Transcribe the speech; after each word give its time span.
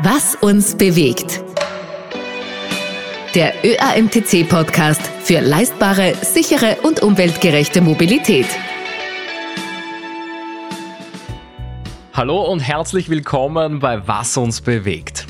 Was 0.00 0.36
uns 0.36 0.76
bewegt. 0.76 1.42
Der 3.34 3.52
ÖAMTC-Podcast 3.64 5.02
für 5.24 5.40
leistbare, 5.40 6.14
sichere 6.22 6.76
und 6.84 7.02
umweltgerechte 7.02 7.80
Mobilität. 7.80 8.46
Hallo 12.12 12.42
und 12.42 12.60
herzlich 12.60 13.08
willkommen 13.08 13.80
bei 13.80 14.06
Was 14.06 14.36
uns 14.36 14.60
bewegt. 14.60 15.26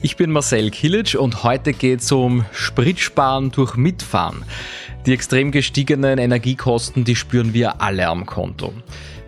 Ich 0.00 0.16
bin 0.16 0.30
Marcel 0.30 0.70
Kilic 0.70 1.16
und 1.18 1.42
heute 1.42 1.72
geht 1.72 1.98
es 1.98 2.12
um 2.12 2.44
Spritsparen 2.52 3.50
durch 3.50 3.74
Mitfahren. 3.74 4.44
Die 5.06 5.12
extrem 5.12 5.50
gestiegenen 5.50 6.18
Energiekosten, 6.18 7.02
die 7.02 7.16
spüren 7.16 7.52
wir 7.52 7.82
alle 7.82 8.06
am 8.06 8.26
Konto. 8.26 8.74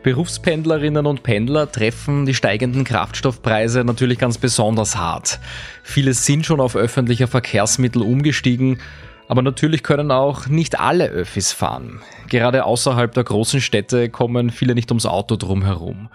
Berufspendlerinnen 0.06 1.04
und 1.04 1.24
Pendler 1.24 1.68
treffen 1.72 2.26
die 2.26 2.34
steigenden 2.34 2.84
Kraftstoffpreise 2.84 3.82
natürlich 3.82 4.20
ganz 4.20 4.38
besonders 4.38 4.96
hart. 4.96 5.40
Viele 5.82 6.14
sind 6.14 6.46
schon 6.46 6.60
auf 6.60 6.76
öffentliche 6.76 7.26
Verkehrsmittel 7.26 8.02
umgestiegen, 8.02 8.78
aber 9.26 9.42
natürlich 9.42 9.82
können 9.82 10.12
auch 10.12 10.46
nicht 10.46 10.78
alle 10.78 11.08
Öffis 11.08 11.50
fahren. 11.50 12.02
Gerade 12.28 12.66
außerhalb 12.66 13.12
der 13.14 13.24
großen 13.24 13.60
Städte 13.60 14.08
kommen 14.08 14.50
viele 14.50 14.76
nicht 14.76 14.92
ums 14.92 15.06
Auto 15.06 15.34
drum 15.34 15.64
herum. 15.64 16.08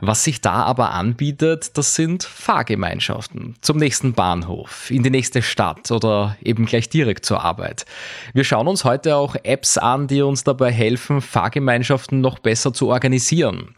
Was 0.00 0.22
sich 0.22 0.40
da 0.40 0.62
aber 0.62 0.92
anbietet, 0.92 1.76
das 1.76 1.96
sind 1.96 2.22
Fahrgemeinschaften 2.22 3.56
zum 3.60 3.78
nächsten 3.78 4.12
Bahnhof, 4.12 4.90
in 4.90 5.02
die 5.02 5.10
nächste 5.10 5.42
Stadt 5.42 5.90
oder 5.90 6.36
eben 6.40 6.66
gleich 6.66 6.88
direkt 6.88 7.24
zur 7.24 7.42
Arbeit. 7.42 7.84
Wir 8.32 8.44
schauen 8.44 8.68
uns 8.68 8.84
heute 8.84 9.16
auch 9.16 9.34
Apps 9.42 9.76
an, 9.76 10.06
die 10.06 10.22
uns 10.22 10.44
dabei 10.44 10.70
helfen, 10.70 11.20
Fahrgemeinschaften 11.20 12.20
noch 12.20 12.38
besser 12.38 12.72
zu 12.72 12.88
organisieren. 12.88 13.74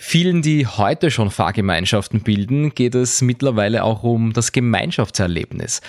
Vielen, 0.00 0.42
die 0.42 0.64
heute 0.64 1.10
schon 1.10 1.32
Fahrgemeinschaften 1.32 2.20
bilden, 2.20 2.72
geht 2.72 2.94
es 2.94 3.20
mittlerweile 3.20 3.82
auch 3.82 4.04
um 4.04 4.32
das 4.32 4.52
Gemeinschaftserlebnis. 4.52 5.80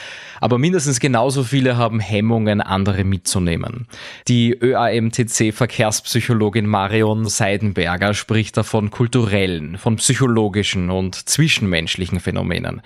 Aber 0.41 0.57
mindestens 0.57 0.99
genauso 0.99 1.43
viele 1.43 1.77
haben 1.77 1.99
Hemmungen, 1.99 2.59
andere 2.59 3.03
mitzunehmen. 3.03 3.85
Die 4.27 4.57
ÖAMTC-Verkehrspsychologin 4.59 6.65
Marion 6.65 7.29
Seidenberger 7.29 8.15
spricht 8.15 8.57
davon 8.57 8.89
kulturellen, 8.89 9.77
von 9.77 9.97
psychologischen 9.97 10.89
und 10.89 11.29
zwischenmenschlichen 11.29 12.19
Phänomenen. 12.19 12.81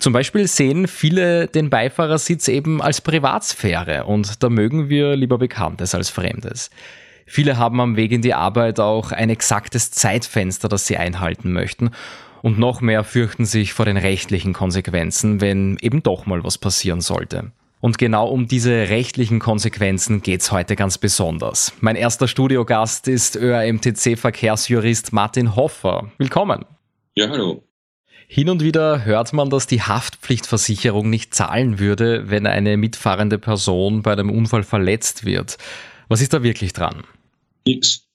Zum 0.00 0.12
Beispiel 0.12 0.48
sehen 0.48 0.88
viele 0.88 1.46
den 1.46 1.70
Beifahrersitz 1.70 2.48
eben 2.48 2.82
als 2.82 3.00
Privatsphäre 3.00 4.06
und 4.06 4.42
da 4.42 4.50
mögen 4.50 4.88
wir 4.88 5.14
lieber 5.14 5.38
Bekanntes 5.38 5.94
als 5.94 6.10
Fremdes. 6.10 6.70
Viele 7.26 7.56
haben 7.56 7.80
am 7.80 7.96
Weg 7.96 8.12
in 8.12 8.22
die 8.22 8.34
Arbeit 8.34 8.80
auch 8.80 9.12
ein 9.12 9.30
exaktes 9.30 9.90
Zeitfenster, 9.90 10.68
das 10.68 10.86
sie 10.86 10.96
einhalten 10.96 11.52
möchten. 11.52 11.90
Und 12.42 12.58
noch 12.58 12.80
mehr 12.80 13.04
fürchten 13.04 13.46
sich 13.46 13.72
vor 13.72 13.86
den 13.86 13.96
rechtlichen 13.96 14.52
Konsequenzen, 14.52 15.40
wenn 15.40 15.78
eben 15.80 16.02
doch 16.02 16.26
mal 16.26 16.44
was 16.44 16.58
passieren 16.58 17.00
sollte. 17.00 17.52
Und 17.80 17.98
genau 17.98 18.28
um 18.28 18.48
diese 18.48 18.88
rechtlichen 18.88 19.40
Konsequenzen 19.40 20.22
geht's 20.22 20.52
heute 20.52 20.76
ganz 20.76 20.98
besonders. 20.98 21.72
Mein 21.80 21.96
erster 21.96 22.28
Studiogast 22.28 23.08
ist 23.08 23.36
ÖAMTC-Verkehrsjurist 23.36 25.12
Martin 25.12 25.54
Hoffer. 25.54 26.10
Willkommen. 26.18 26.64
Ja, 27.14 27.28
hallo. 27.28 27.62
Hin 28.26 28.48
und 28.48 28.62
wieder 28.62 29.04
hört 29.04 29.32
man, 29.34 29.50
dass 29.50 29.66
die 29.66 29.82
Haftpflichtversicherung 29.82 31.10
nicht 31.10 31.34
zahlen 31.34 31.78
würde, 31.78 32.30
wenn 32.30 32.46
eine 32.46 32.76
mitfahrende 32.76 33.38
Person 33.38 34.02
bei 34.02 34.12
einem 34.12 34.30
Unfall 34.30 34.62
verletzt 34.62 35.26
wird. 35.26 35.58
Was 36.08 36.20
ist 36.20 36.32
da 36.32 36.42
wirklich 36.42 36.72
dran? 36.72 37.04
Nix. 37.66 38.06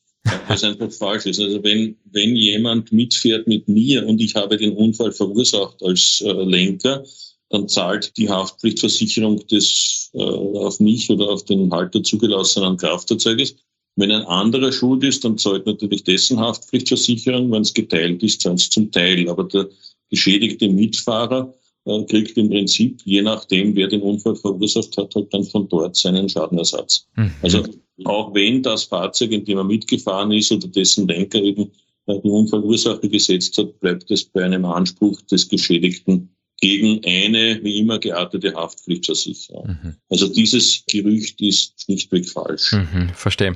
Was 0.48 0.64
einfach 0.64 0.92
falsch 0.92 1.26
ist. 1.26 1.40
Also 1.40 1.64
wenn, 1.64 1.98
wenn 2.12 2.36
jemand 2.36 2.92
mitfährt 2.92 3.48
mit 3.48 3.68
mir 3.68 4.06
und 4.06 4.20
ich 4.22 4.36
habe 4.36 4.58
den 4.58 4.74
Unfall 4.74 5.12
verursacht 5.12 5.82
als 5.82 6.22
äh, 6.22 6.32
Lenker, 6.32 7.04
dann 7.50 7.68
zahlt 7.68 8.16
die 8.18 8.30
Haftpflichtversicherung 8.30 9.48
des 9.48 10.12
äh, 10.14 10.22
auf 10.22 10.80
mich 10.80 11.10
oder 11.10 11.30
auf 11.30 11.46
den 11.46 11.72
Halter 11.72 12.04
zugelassenen 12.04 12.78
Kraftfahrzeuges. 12.78 13.56
Wenn 13.96 14.12
ein 14.12 14.24
anderer 14.24 14.72
schuld 14.72 15.04
ist, 15.04 15.24
dann 15.26 15.38
zahlt 15.38 15.66
natürlich 15.66 16.04
dessen 16.04 16.40
Haftpflichtversicherung. 16.40 17.52
Wenn 17.52 17.64
es 17.64 17.74
geteilt 17.74 18.22
ist, 18.22 18.42
zahlt 18.42 18.60
es 18.60 18.70
zum 18.70 18.92
Teil. 18.92 19.28
Aber 19.30 19.46
der 19.46 19.70
geschädigte 20.10 20.70
Mitfahrer 20.70 21.54
äh, 21.90 22.06
kriegt 22.06 22.38
im 22.38 22.50
Prinzip, 22.50 23.02
je 23.04 23.22
nachdem, 23.22 23.76
wer 23.76 23.88
den 23.88 24.02
Unfall 24.02 24.36
verursacht 24.36 24.96
hat, 24.98 25.16
halt 25.16 25.34
dann 25.34 25.44
von 25.44 25.68
dort 25.68 25.96
seinen 25.96 26.30
Schadenersatz. 26.30 27.08
Mhm. 27.16 27.32
Also 27.42 27.64
auch 28.06 28.34
wenn 28.34 28.64
das 28.64 28.84
Fahrzeug, 28.84 29.32
in 29.32 29.46
dem 29.46 29.58
er 29.58 29.64
mitgefahren 29.64 30.32
ist 30.32 30.52
oder 30.52 30.68
dessen 30.68 31.08
Lenker 31.08 31.42
eben 31.42 31.72
äh, 32.06 32.20
die 32.24 32.30
Unfallursache 32.30 33.10
gesetzt 33.10 33.58
hat, 33.58 33.80
bleibt 33.80 34.10
es 34.12 34.26
bei 34.26 34.44
einem 34.44 34.66
Anspruch 34.66 35.22
des 35.24 35.50
Geschädigten 35.50 36.30
gegen 36.62 37.02
eine 37.06 37.60
wie 37.64 37.80
immer 37.80 38.00
geartete 38.00 38.54
Haftpflichtversicherung. 38.54 39.78
Mhm. 39.82 39.96
Also 40.10 40.28
dieses 40.28 40.84
Gerücht 40.88 41.42
ist 41.42 41.82
schlichtweg 41.82 42.28
falsch. 42.30 42.74
Mhm, 42.74 43.10
verstehe. 43.14 43.56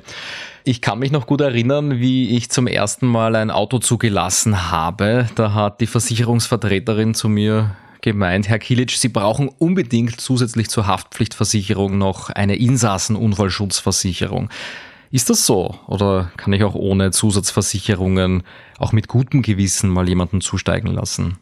Ich 0.64 0.80
kann 0.80 0.98
mich 0.98 1.10
noch 1.10 1.26
gut 1.26 1.42
erinnern, 1.42 2.00
wie 2.00 2.36
ich 2.36 2.50
zum 2.50 2.66
ersten 2.66 3.06
Mal 3.06 3.36
ein 3.36 3.50
Auto 3.50 3.78
zugelassen 3.78 4.70
habe. 4.70 5.28
Da 5.34 5.52
hat 5.52 5.82
die 5.82 5.86
Versicherungsvertreterin 5.86 7.14
zu 7.14 7.28
mir 7.28 7.76
gemeint, 8.04 8.48
Herr 8.48 8.60
Kilic, 8.60 8.92
Sie 8.92 9.08
brauchen 9.08 9.48
unbedingt 9.48 10.20
zusätzlich 10.20 10.68
zur 10.68 10.86
Haftpflichtversicherung 10.86 11.98
noch 11.98 12.30
eine 12.30 12.56
Insassenunfallschutzversicherung. 12.56 14.50
Ist 15.10 15.30
das 15.30 15.46
so? 15.46 15.74
Oder 15.88 16.30
kann 16.36 16.52
ich 16.52 16.62
auch 16.62 16.74
ohne 16.74 17.10
Zusatzversicherungen 17.10 18.42
auch 18.78 18.92
mit 18.92 19.08
gutem 19.08 19.42
Gewissen 19.42 19.88
mal 19.88 20.08
jemanden 20.08 20.40
zusteigen 20.40 20.92
lassen? 20.92 21.38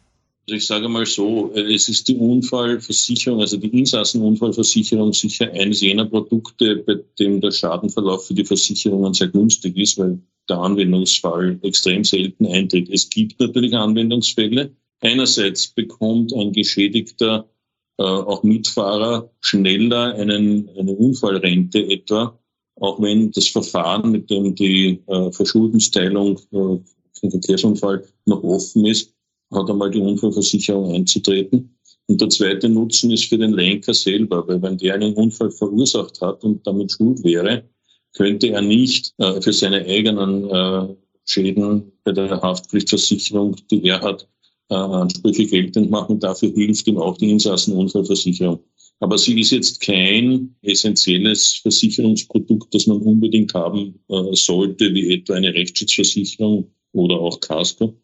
Also 0.47 0.55
ich 0.55 0.65
sage 0.65 0.89
mal 0.89 1.05
so, 1.05 1.53
es 1.53 1.89
ist 1.89 2.07
die 2.07 2.15
Unfallversicherung, 2.15 3.41
also 3.41 3.57
die 3.57 3.79
Insassenunfallversicherung 3.79 5.13
sicher 5.13 5.51
eines 5.51 5.81
jener 5.81 6.05
Produkte, 6.05 6.77
bei 6.77 6.95
dem 7.19 7.41
der 7.41 7.51
Schadenverlauf 7.51 8.27
für 8.27 8.33
die 8.33 8.45
Versicherungen 8.45 9.13
sehr 9.13 9.27
günstig 9.27 9.77
ist, 9.77 9.97
weil 9.97 10.19
der 10.49 10.57
Anwendungsfall 10.57 11.59
extrem 11.61 12.03
selten 12.03 12.45
eintritt. 12.45 12.89
Es 12.89 13.09
gibt 13.09 13.39
natürlich 13.39 13.75
Anwendungsfälle, 13.75 14.71
Einerseits 15.03 15.67
bekommt 15.67 16.33
ein 16.33 16.53
Geschädigter, 16.53 17.49
äh, 17.97 18.03
auch 18.03 18.41
Mitfahrer, 18.43 19.29
schneller 19.41 20.15
einen, 20.15 20.69
eine 20.77 20.93
Unfallrente 20.93 21.79
etwa, 21.79 22.39
auch 22.79 23.01
wenn 23.01 23.29
das 23.31 23.49
Verfahren, 23.49 24.11
mit 24.11 24.29
dem 24.29 24.55
die 24.55 25.03
äh, 25.07 25.31
Verschuldensteilung 25.33 26.37
äh, 26.37 26.79
vom 27.19 27.31
Verkehrsunfall 27.31 28.05
noch 28.25 28.43
offen 28.43 28.85
ist, 28.85 29.13
hat 29.51 29.69
einmal 29.69 29.91
die 29.91 29.99
Unfallversicherung 29.99 30.93
einzutreten. 30.93 31.77
Und 32.07 32.21
der 32.21 32.29
zweite 32.29 32.69
Nutzen 32.69 33.11
ist 33.11 33.25
für 33.25 33.37
den 33.37 33.53
Lenker 33.53 33.93
selber, 33.93 34.47
weil 34.47 34.61
wenn 34.61 34.77
der 34.77 34.95
einen 34.95 35.15
Unfall 35.15 35.51
verursacht 35.51 36.21
hat 36.21 36.45
und 36.45 36.65
damit 36.65 36.93
schuld 36.93 37.23
wäre, 37.25 37.69
könnte 38.13 38.51
er 38.51 38.61
nicht 38.61 39.13
äh, 39.17 39.41
für 39.41 39.51
seine 39.51 39.85
eigenen 39.85 40.49
äh, 40.49 40.95
Schäden 41.25 41.91
bei 42.05 42.13
der 42.13 42.41
Haftpflichtversicherung, 42.41 43.57
die 43.69 43.83
er 43.83 43.99
hat, 44.01 44.29
Ansprüche 44.75 45.45
geltend 45.45 45.89
machen. 45.89 46.19
Dafür 46.19 46.51
hilft 46.53 46.87
ihm 46.87 46.97
auch 46.97 47.17
die 47.17 47.31
Insassenunfallversicherung. 47.31 48.59
Aber 48.99 49.17
sie 49.17 49.39
ist 49.39 49.51
jetzt 49.51 49.81
kein 49.81 50.55
essentielles 50.61 51.59
Versicherungsprodukt, 51.61 52.73
das 52.73 52.87
man 52.87 53.01
unbedingt 53.01 53.53
haben 53.53 53.99
äh, 54.09 54.33
sollte, 54.33 54.93
wie 54.93 55.13
etwa 55.13 55.33
eine 55.33 55.53
Rechtsschutzversicherung 55.53 56.71
oder 56.93 57.19
auch 57.19 57.39
Casco. 57.39 57.95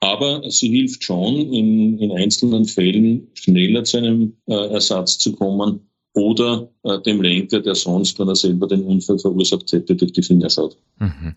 Aber 0.00 0.50
sie 0.50 0.70
hilft 0.70 1.04
schon, 1.04 1.52
in, 1.52 1.98
in 1.98 2.10
einzelnen 2.12 2.64
Fällen 2.64 3.28
schneller 3.34 3.84
zu 3.84 3.98
einem 3.98 4.36
äh, 4.46 4.54
Ersatz 4.54 5.18
zu 5.18 5.32
kommen 5.32 5.80
oder 6.14 6.70
äh, 6.82 7.00
dem 7.02 7.22
Lenker, 7.22 7.60
der 7.60 7.74
sonst, 7.74 8.18
wenn 8.18 8.28
er 8.28 8.34
selber 8.34 8.66
den 8.66 8.82
Unfall 8.82 9.18
verursacht 9.18 9.70
hätte, 9.72 9.94
durch 9.94 10.12
die 10.12 10.22
Finger 10.22 10.50
schaut. 10.50 10.76
Mhm 10.98 11.34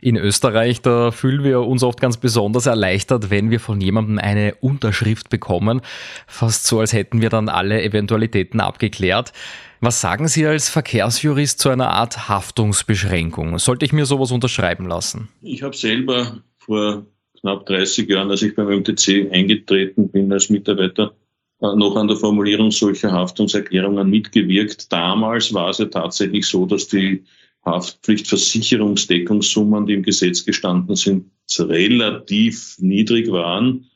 in 0.00 0.16
Österreich, 0.16 0.80
da 0.82 1.10
fühlen 1.10 1.44
wir 1.44 1.60
uns 1.60 1.82
oft 1.82 2.00
ganz 2.00 2.16
besonders 2.16 2.66
erleichtert, 2.66 3.30
wenn 3.30 3.50
wir 3.50 3.60
von 3.60 3.80
jemandem 3.80 4.18
eine 4.18 4.54
Unterschrift 4.60 5.30
bekommen. 5.30 5.80
Fast 6.26 6.66
so, 6.66 6.80
als 6.80 6.92
hätten 6.92 7.20
wir 7.20 7.30
dann 7.30 7.48
alle 7.48 7.82
Eventualitäten 7.82 8.60
abgeklärt. 8.60 9.32
Was 9.80 10.00
sagen 10.00 10.26
Sie 10.26 10.44
als 10.44 10.68
Verkehrsjurist 10.68 11.60
zu 11.60 11.68
einer 11.68 11.90
Art 11.90 12.28
Haftungsbeschränkung? 12.28 13.58
Sollte 13.58 13.84
ich 13.84 13.92
mir 13.92 14.06
sowas 14.06 14.32
unterschreiben 14.32 14.88
lassen? 14.88 15.28
Ich 15.40 15.62
habe 15.62 15.76
selber 15.76 16.42
vor 16.58 17.06
knapp 17.40 17.66
30 17.66 18.08
Jahren, 18.08 18.30
als 18.30 18.42
ich 18.42 18.54
beim 18.54 18.68
MTC 18.68 19.30
eingetreten 19.32 20.08
bin 20.08 20.32
als 20.32 20.50
Mitarbeiter, 20.50 21.14
äh, 21.60 21.74
noch 21.76 21.96
an 21.96 22.08
der 22.08 22.16
Formulierung 22.16 22.70
solcher 22.70 23.12
Haftungserklärungen 23.12 24.10
mitgewirkt. 24.10 24.92
Damals 24.92 25.54
war 25.54 25.70
es 25.70 25.78
ja 25.78 25.86
tatsächlich 25.86 26.46
so, 26.46 26.66
dass 26.66 26.88
die 26.88 27.24
Haftpflichtversicherungsdeckungssummen, 27.68 29.86
die 29.86 29.94
im 29.94 30.02
Gesetz 30.02 30.44
gestanden 30.44 30.96
sind, 30.96 31.30
relativ 31.58 32.76
niedrig 32.78 33.30
waren. 33.30 33.86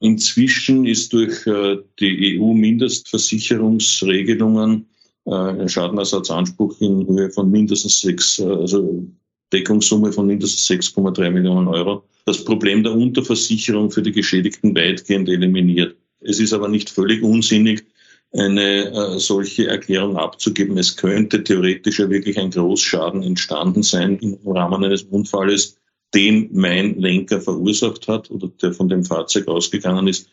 Inzwischen 0.00 0.86
ist 0.86 1.12
durch 1.12 1.44
äh, 1.46 1.78
die 1.98 2.38
EU-Mindestversicherungsregelungen 2.38 4.86
äh, 5.26 5.30
ein 5.30 5.68
Schadenersatzanspruch 5.68 6.80
in 6.80 7.04
Höhe 7.08 7.30
von 7.30 7.50
mindestens 7.50 8.00
sechs, 8.00 8.38
äh, 8.38 8.44
also 8.44 9.04
Deckungssumme 9.52 10.12
von 10.12 10.26
mindestens 10.26 10.70
6,3 10.70 11.30
Millionen 11.30 11.68
Euro 11.68 12.04
das 12.28 12.44
Problem 12.44 12.82
der 12.82 12.92
Unterversicherung 12.92 13.90
für 13.90 14.02
die 14.02 14.12
Geschädigten 14.12 14.76
weitgehend 14.76 15.30
eliminiert. 15.30 15.96
Es 16.20 16.40
ist 16.40 16.52
aber 16.52 16.68
nicht 16.68 16.90
völlig 16.90 17.22
unsinnig, 17.22 17.86
eine 18.32 18.92
äh, 18.92 19.18
solche 19.18 19.68
Erklärung 19.68 20.16
abzugeben. 20.16 20.76
Es 20.76 20.96
könnte 20.96 21.42
theoretisch 21.42 21.98
ja 21.98 22.10
wirklich 22.10 22.38
ein 22.38 22.50
Großschaden 22.50 23.22
entstanden 23.22 23.82
sein 23.82 24.18
im 24.18 24.38
Rahmen 24.44 24.84
eines 24.84 25.04
Unfalles, 25.04 25.78
den 26.14 26.50
mein 26.52 26.98
Lenker 26.98 27.40
verursacht 27.40 28.08
hat 28.08 28.30
oder 28.30 28.48
der 28.48 28.72
von 28.72 28.88
dem 28.88 29.04
Fahrzeug 29.04 29.48
ausgegangen 29.48 30.08
ist, 30.08 30.30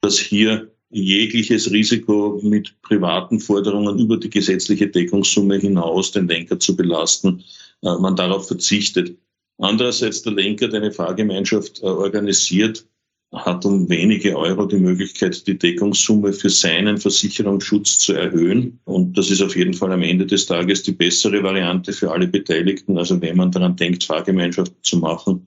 dass 0.00 0.18
hier 0.18 0.70
jegliches 0.90 1.70
Risiko 1.70 2.40
mit 2.42 2.80
privaten 2.82 3.40
Forderungen 3.40 3.98
über 3.98 4.16
die 4.16 4.30
gesetzliche 4.30 4.88
Deckungssumme 4.88 5.58
hinaus 5.58 6.12
den 6.12 6.28
Lenker 6.28 6.58
zu 6.58 6.76
belasten, 6.76 7.44
äh, 7.82 7.94
man 7.98 8.16
darauf 8.16 8.46
verzichtet. 8.46 9.16
Andererseits 9.58 10.22
der 10.22 10.32
Lenker, 10.32 10.68
der 10.68 10.80
eine 10.80 10.92
Fahrgemeinschaft 10.92 11.82
äh, 11.82 11.86
organisiert, 11.86 12.86
hat 13.32 13.66
um 13.66 13.88
wenige 13.88 14.36
Euro 14.36 14.64
die 14.64 14.78
Möglichkeit, 14.78 15.46
die 15.46 15.58
Deckungssumme 15.58 16.32
für 16.32 16.48
seinen 16.48 16.96
Versicherungsschutz 16.96 17.98
zu 17.98 18.14
erhöhen. 18.14 18.80
Und 18.84 19.18
das 19.18 19.30
ist 19.30 19.42
auf 19.42 19.54
jeden 19.54 19.74
Fall 19.74 19.92
am 19.92 20.02
Ende 20.02 20.26
des 20.26 20.46
Tages 20.46 20.82
die 20.82 20.92
bessere 20.92 21.42
Variante 21.42 21.92
für 21.92 22.10
alle 22.10 22.26
Beteiligten. 22.26 22.96
Also 22.96 23.20
wenn 23.20 23.36
man 23.36 23.50
daran 23.50 23.76
denkt, 23.76 24.04
Fahrgemeinschaft 24.04 24.72
zu 24.82 24.98
machen, 24.98 25.46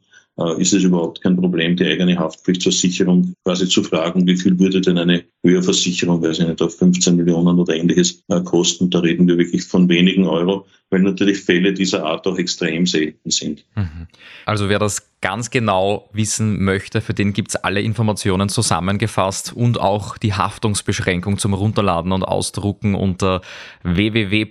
ist 0.57 0.73
es 0.73 0.83
überhaupt 0.83 1.21
kein 1.21 1.35
Problem, 1.35 1.75
die 1.75 1.85
eigene 1.85 2.17
Haftpflichtversicherung 2.17 3.33
quasi 3.43 3.67
zu 3.67 3.83
fragen, 3.83 4.25
wie 4.25 4.37
viel 4.37 4.57
würde 4.57 4.81
denn 4.81 4.97
eine 4.97 5.23
Höherversicherung, 5.43 6.21
weiß 6.21 6.39
ich 6.39 6.47
nicht, 6.47 6.61
auf 6.61 6.77
15 6.77 7.15
Millionen 7.15 7.59
oder 7.59 7.75
ähnliches 7.75 8.23
äh, 8.29 8.41
kosten. 8.41 8.89
Da 8.89 8.99
reden 8.99 9.27
wir 9.27 9.37
wirklich 9.37 9.63
von 9.63 9.89
wenigen 9.89 10.25
Euro, 10.25 10.65
weil 10.89 11.01
natürlich 11.01 11.41
Fälle 11.41 11.73
dieser 11.73 12.05
Art 12.05 12.25
auch 12.27 12.37
extrem 12.37 12.85
selten 12.85 13.29
sind. 13.29 13.65
Mhm. 13.75 14.07
Also 14.45 14.69
wer 14.69 14.79
das 14.79 15.07
ganz 15.21 15.49
genau 15.49 16.09
wissen 16.13 16.63
möchte, 16.63 17.01
für 17.01 17.13
den 17.13 17.33
gibt 17.33 17.49
es 17.49 17.55
alle 17.55 17.81
Informationen 17.81 18.49
zusammengefasst 18.49 19.53
und 19.53 19.79
auch 19.79 20.17
die 20.17 20.33
Haftungsbeschränkung 20.33 21.37
zum 21.37 21.53
Runterladen 21.53 22.11
und 22.11 22.23
Ausdrucken 22.23 22.95
unter 22.95 23.41
www.oeamtc.at 23.83 24.49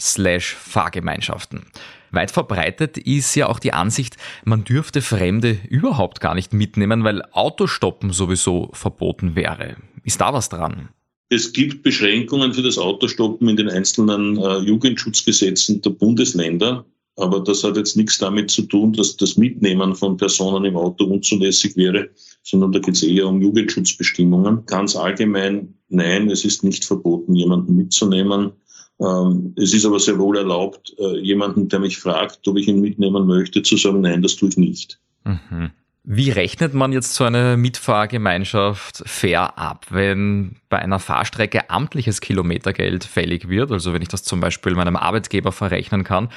slash 0.00 0.54
Fahrgemeinschaften. 0.54 1.66
Weit 2.12 2.30
verbreitet 2.30 2.98
ist 2.98 3.34
ja 3.34 3.48
auch 3.48 3.58
die 3.58 3.72
Ansicht, 3.72 4.16
man 4.44 4.64
dürfte 4.64 5.00
Fremde 5.00 5.58
überhaupt 5.68 6.20
gar 6.20 6.34
nicht 6.34 6.52
mitnehmen, 6.52 7.04
weil 7.04 7.22
Autostoppen 7.32 8.12
sowieso 8.12 8.70
verboten 8.72 9.34
wäre. 9.34 9.76
Ist 10.04 10.20
da 10.20 10.32
was 10.32 10.48
dran? 10.48 10.90
Es 11.30 11.54
gibt 11.54 11.82
Beschränkungen 11.82 12.52
für 12.52 12.62
das 12.62 12.76
Autostoppen 12.76 13.48
in 13.48 13.56
den 13.56 13.70
einzelnen 13.70 14.36
äh, 14.36 14.58
Jugendschutzgesetzen 14.58 15.80
der 15.80 15.90
Bundesländer. 15.90 16.84
Aber 17.16 17.40
das 17.40 17.64
hat 17.64 17.76
jetzt 17.76 17.96
nichts 17.96 18.18
damit 18.18 18.50
zu 18.50 18.62
tun, 18.62 18.92
dass 18.92 19.16
das 19.16 19.36
Mitnehmen 19.36 19.94
von 19.94 20.16
Personen 20.16 20.64
im 20.64 20.76
Auto 20.76 21.04
unzulässig 21.04 21.76
wäre, 21.76 22.10
sondern 22.42 22.72
da 22.72 22.78
geht 22.78 22.94
es 22.94 23.02
eher 23.02 23.28
um 23.28 23.40
Jugendschutzbestimmungen. 23.40 24.64
Ganz 24.66 24.96
allgemein, 24.96 25.74
nein, 25.88 26.30
es 26.30 26.44
ist 26.44 26.64
nicht 26.64 26.84
verboten, 26.84 27.34
jemanden 27.34 27.76
mitzunehmen. 27.76 28.52
Ähm, 29.02 29.54
es 29.56 29.74
ist 29.74 29.84
aber 29.84 29.98
sehr 29.98 30.18
wohl 30.18 30.38
erlaubt, 30.38 30.94
äh, 30.98 31.18
jemanden, 31.18 31.68
der 31.68 31.80
mich 31.80 31.98
fragt, 31.98 32.46
ob 32.46 32.56
ich 32.56 32.68
ihn 32.68 32.80
mitnehmen 32.80 33.26
möchte, 33.26 33.62
zu 33.62 33.76
sagen, 33.76 34.02
nein, 34.02 34.22
das 34.22 34.36
tue 34.36 34.48
ich 34.50 34.56
nicht. 34.56 34.98
Mhm. 35.24 35.70
Wie 36.04 36.30
rechnet 36.30 36.74
man 36.74 36.92
jetzt 36.92 37.14
so 37.14 37.24
eine 37.24 37.56
Mitfahrgemeinschaft 37.56 39.02
fair 39.06 39.56
ab, 39.56 39.86
wenn 39.90 40.56
bei 40.68 40.78
einer 40.78 40.98
Fahrstrecke 40.98 41.70
amtliches 41.70 42.20
Kilometergeld 42.20 43.04
fällig 43.04 43.48
wird? 43.48 43.70
Also 43.70 43.92
wenn 43.92 44.02
ich 44.02 44.08
das 44.08 44.24
zum 44.24 44.40
Beispiel 44.40 44.74
meinem 44.74 44.96
Arbeitgeber 44.96 45.52
verrechnen 45.52 46.02
kann, 46.02 46.28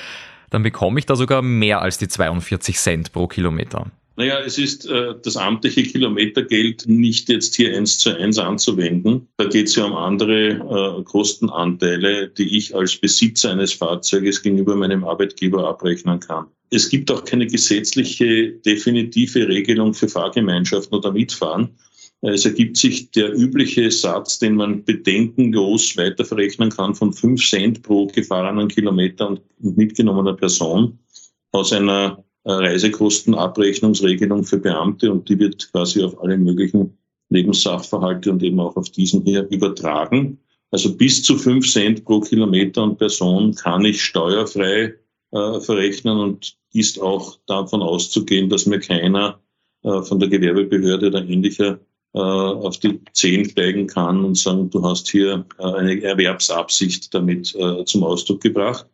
dann 0.52 0.62
bekomme 0.62 1.00
ich 1.00 1.08
da 1.08 1.16
sogar 1.16 1.42
mehr 1.42 1.82
als 1.82 1.98
die 1.98 2.08
42 2.08 2.78
Cent 2.78 3.12
pro 3.12 3.28
Kilometer. 3.28 3.92
Naja, 4.18 4.40
es 4.40 4.58
ist 4.58 4.86
äh, 4.86 5.14
das 5.22 5.36
amtliche 5.36 5.84
Kilometergeld 5.84 6.88
nicht 6.88 7.28
jetzt 7.28 7.56
hier 7.56 7.76
eins 7.76 7.98
zu 7.98 8.16
eins 8.16 8.38
anzuwenden. 8.38 9.28
Da 9.38 9.46
geht 9.46 9.68
es 9.68 9.76
ja 9.76 9.86
um 9.86 9.94
andere 9.94 11.00
äh, 11.00 11.04
Kostenanteile, 11.04 12.30
die 12.30 12.58
ich 12.58 12.74
als 12.74 12.96
Besitzer 12.96 13.52
eines 13.52 13.74
Fahrzeuges 13.74 14.42
gegenüber 14.42 14.76
meinem 14.76 15.04
Arbeitgeber 15.04 15.68
abrechnen 15.68 16.22
kann. 16.22 16.46
Es 16.70 16.90
gibt 16.90 17.12
auch 17.12 17.26
keine 17.26 17.46
gesetzliche 17.46 18.52
definitive 18.52 19.48
Regelung 19.48 19.94
für 19.94 20.08
Fahrgemeinschaften 20.08 20.98
oder 20.98 21.12
Mitfahren. 21.12 21.70
Es 22.22 22.46
ergibt 22.46 22.78
sich 22.78 23.12
der 23.12 23.38
übliche 23.38 23.92
Satz, 23.92 24.40
den 24.40 24.56
man 24.56 24.84
bedenkenlos 24.84 25.96
weiterverrechnen 25.96 26.70
kann 26.70 26.96
von 26.96 27.14
fünf 27.14 27.48
Cent 27.48 27.84
pro 27.84 28.08
gefahrenen 28.08 28.68
Kilometer 28.68 29.30
und 29.30 29.42
mitgenommener 29.60 30.34
Person 30.34 30.98
aus 31.52 31.72
einer 31.72 32.25
Reisekostenabrechnungsregelung 32.46 34.44
für 34.44 34.58
Beamte 34.58 35.12
und 35.12 35.28
die 35.28 35.40
wird 35.40 35.72
quasi 35.72 36.04
auf 36.04 36.22
alle 36.22 36.38
möglichen 36.38 36.98
Lebenssachverhalte 37.30 38.32
und 38.32 38.44
eben 38.44 38.60
auch 38.60 38.76
auf 38.76 38.90
diesen 38.90 39.24
hier 39.24 39.48
übertragen. 39.50 40.40
Also 40.72 40.96
bis 40.96 41.24
zu 41.24 41.38
fünf 41.38 41.72
Cent 41.72 42.06
pro 42.06 42.20
Kilometer 42.20 42.84
und 42.84 42.98
Person 42.98 43.56
kann 43.56 43.86
ich 43.86 44.02
steuerfrei 44.02 44.94
äh, 45.32 45.60
verrechnen 45.60 46.18
und 46.20 46.58
ist 46.74 47.02
auch 47.02 47.38
davon 47.48 47.82
auszugehen, 47.82 48.50
dass 48.50 48.66
mir 48.66 48.80
keiner 48.80 49.40
äh, 49.84 50.02
von 50.02 50.20
der 50.20 50.30
Gewerbebehörde 50.30 51.08
oder 51.08 51.24
ähnlicher 51.26 51.80
äh, 52.14 52.20
auf 52.20 52.80
die 52.80 53.02
Zehen 53.14 53.46
steigen 53.50 53.88
kann 53.88 54.24
und 54.24 54.38
sagen, 54.38 54.70
du 54.70 54.84
hast 54.84 55.10
hier 55.10 55.46
äh, 55.58 55.64
eine 55.64 56.02
Erwerbsabsicht 56.02 57.14
damit 57.14 57.56
äh, 57.56 57.86
zum 57.86 58.04
Ausdruck 58.04 58.42
gebracht. 58.42 58.88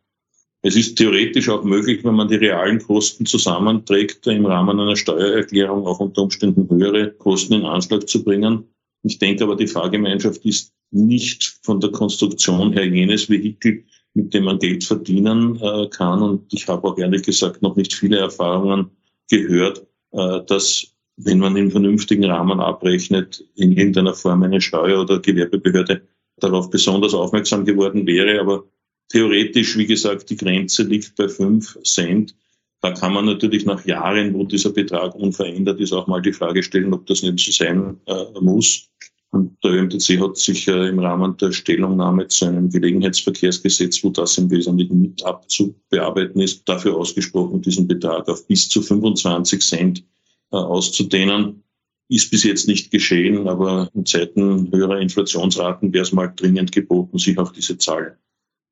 Es 0.64 0.76
ist 0.76 0.96
theoretisch 0.96 1.48
auch 1.48 1.64
möglich, 1.64 2.04
wenn 2.04 2.14
man 2.14 2.28
die 2.28 2.36
realen 2.36 2.80
Kosten 2.80 3.26
zusammenträgt, 3.26 4.26
im 4.28 4.46
Rahmen 4.46 4.78
einer 4.78 4.94
Steuererklärung 4.94 5.86
auch 5.86 5.98
unter 5.98 6.22
Umständen 6.22 6.68
höhere 6.70 7.10
Kosten 7.10 7.54
in 7.54 7.64
Anschlag 7.64 8.08
zu 8.08 8.22
bringen. 8.22 8.64
Ich 9.02 9.18
denke 9.18 9.42
aber, 9.42 9.56
die 9.56 9.66
Fahrgemeinschaft 9.66 10.44
ist 10.44 10.72
nicht 10.92 11.58
von 11.62 11.80
der 11.80 11.90
Konstruktion 11.90 12.72
her 12.72 12.86
jenes 12.86 13.28
Vehikel, 13.28 13.84
mit 14.14 14.32
dem 14.34 14.44
man 14.44 14.60
Geld 14.60 14.84
verdienen 14.84 15.58
äh, 15.60 15.88
kann. 15.88 16.22
Und 16.22 16.52
ich 16.52 16.68
habe 16.68 16.86
auch 16.86 16.96
ehrlich 16.96 17.22
gesagt 17.22 17.62
noch 17.62 17.74
nicht 17.74 17.92
viele 17.92 18.18
Erfahrungen 18.18 18.90
gehört, 19.28 19.84
äh, 20.12 20.40
dass 20.46 20.86
wenn 21.16 21.38
man 21.38 21.56
im 21.56 21.72
vernünftigen 21.72 22.24
Rahmen 22.24 22.60
abrechnet, 22.60 23.44
in 23.56 23.72
irgendeiner 23.72 24.14
Form 24.14 24.42
eine 24.44 24.60
Steuer- 24.60 25.00
oder 25.00 25.18
Gewerbebehörde 25.18 26.02
darauf 26.36 26.70
besonders 26.70 27.14
aufmerksam 27.14 27.64
geworden 27.64 28.06
wäre. 28.06 28.40
Aber 28.40 28.64
Theoretisch, 29.12 29.76
wie 29.76 29.84
gesagt, 29.84 30.30
die 30.30 30.38
Grenze 30.38 30.84
liegt 30.84 31.16
bei 31.16 31.28
5 31.28 31.82
Cent. 31.84 32.34
Da 32.80 32.92
kann 32.92 33.12
man 33.12 33.26
natürlich 33.26 33.66
nach 33.66 33.84
Jahren, 33.84 34.32
wo 34.32 34.44
dieser 34.44 34.70
Betrag 34.70 35.14
unverändert 35.14 35.78
ist, 35.80 35.92
auch 35.92 36.06
mal 36.06 36.22
die 36.22 36.32
Frage 36.32 36.62
stellen, 36.62 36.94
ob 36.94 37.04
das 37.04 37.22
nicht 37.22 37.38
so 37.44 37.52
sein 37.52 38.00
äh, 38.06 38.40
muss. 38.40 38.88
Und 39.30 39.62
der 39.62 39.72
ÖMTC 39.72 40.18
hat 40.18 40.38
sich 40.38 40.66
äh, 40.66 40.88
im 40.88 40.98
Rahmen 40.98 41.36
der 41.36 41.52
Stellungnahme 41.52 42.28
zu 42.28 42.46
einem 42.46 42.70
Gelegenheitsverkehrsgesetz, 42.70 44.02
wo 44.02 44.08
das 44.08 44.38
im 44.38 44.50
Wesentlichen 44.50 45.02
mit 45.02 45.22
abzubearbeiten 45.26 46.40
ist, 46.40 46.66
dafür 46.66 46.96
ausgesprochen, 46.96 47.60
diesen 47.60 47.86
Betrag 47.86 48.26
auf 48.30 48.46
bis 48.46 48.70
zu 48.70 48.80
25 48.80 49.60
Cent 49.60 50.04
äh, 50.52 50.56
auszudehnen. 50.56 51.64
Ist 52.08 52.30
bis 52.30 52.44
jetzt 52.44 52.66
nicht 52.66 52.90
geschehen, 52.90 53.46
aber 53.46 53.90
in 53.94 54.06
Zeiten 54.06 54.72
höherer 54.72 55.00
Inflationsraten 55.00 55.92
wäre 55.92 56.02
es 56.02 56.12
mal 56.12 56.32
dringend 56.34 56.72
geboten, 56.72 57.18
sich 57.18 57.36
auch 57.36 57.52
diese 57.52 57.76
Zahl 57.76 58.16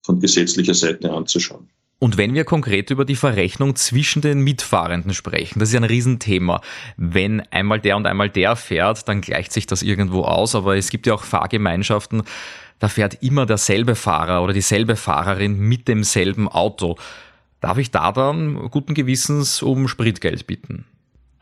von 0.02 0.20
gesetzlicher 0.20 0.74
Seite 0.74 1.12
anzuschauen. 1.12 1.68
Und 1.98 2.16
wenn 2.16 2.32
wir 2.32 2.44
konkret 2.44 2.90
über 2.90 3.04
die 3.04 3.14
Verrechnung 3.14 3.76
zwischen 3.76 4.22
den 4.22 4.40
Mitfahrenden 4.40 5.12
sprechen, 5.12 5.58
das 5.58 5.68
ist 5.68 5.74
ja 5.74 5.80
ein 5.80 5.84
Riesenthema. 5.84 6.62
Wenn 6.96 7.40
einmal 7.50 7.78
der 7.78 7.98
und 7.98 8.06
einmal 8.06 8.30
der 8.30 8.56
fährt, 8.56 9.06
dann 9.06 9.20
gleicht 9.20 9.52
sich 9.52 9.66
das 9.66 9.82
irgendwo 9.82 10.22
aus, 10.22 10.54
aber 10.54 10.78
es 10.78 10.88
gibt 10.88 11.06
ja 11.06 11.12
auch 11.12 11.24
Fahrgemeinschaften, 11.24 12.22
da 12.78 12.88
fährt 12.88 13.22
immer 13.22 13.44
derselbe 13.44 13.94
Fahrer 13.94 14.42
oder 14.42 14.54
dieselbe 14.54 14.96
Fahrerin 14.96 15.58
mit 15.58 15.88
demselben 15.88 16.48
Auto. 16.48 16.96
Darf 17.60 17.76
ich 17.76 17.90
da 17.90 18.10
dann 18.12 18.70
guten 18.70 18.94
Gewissens 18.94 19.62
um 19.62 19.86
Spritgeld 19.86 20.46
bitten? 20.46 20.86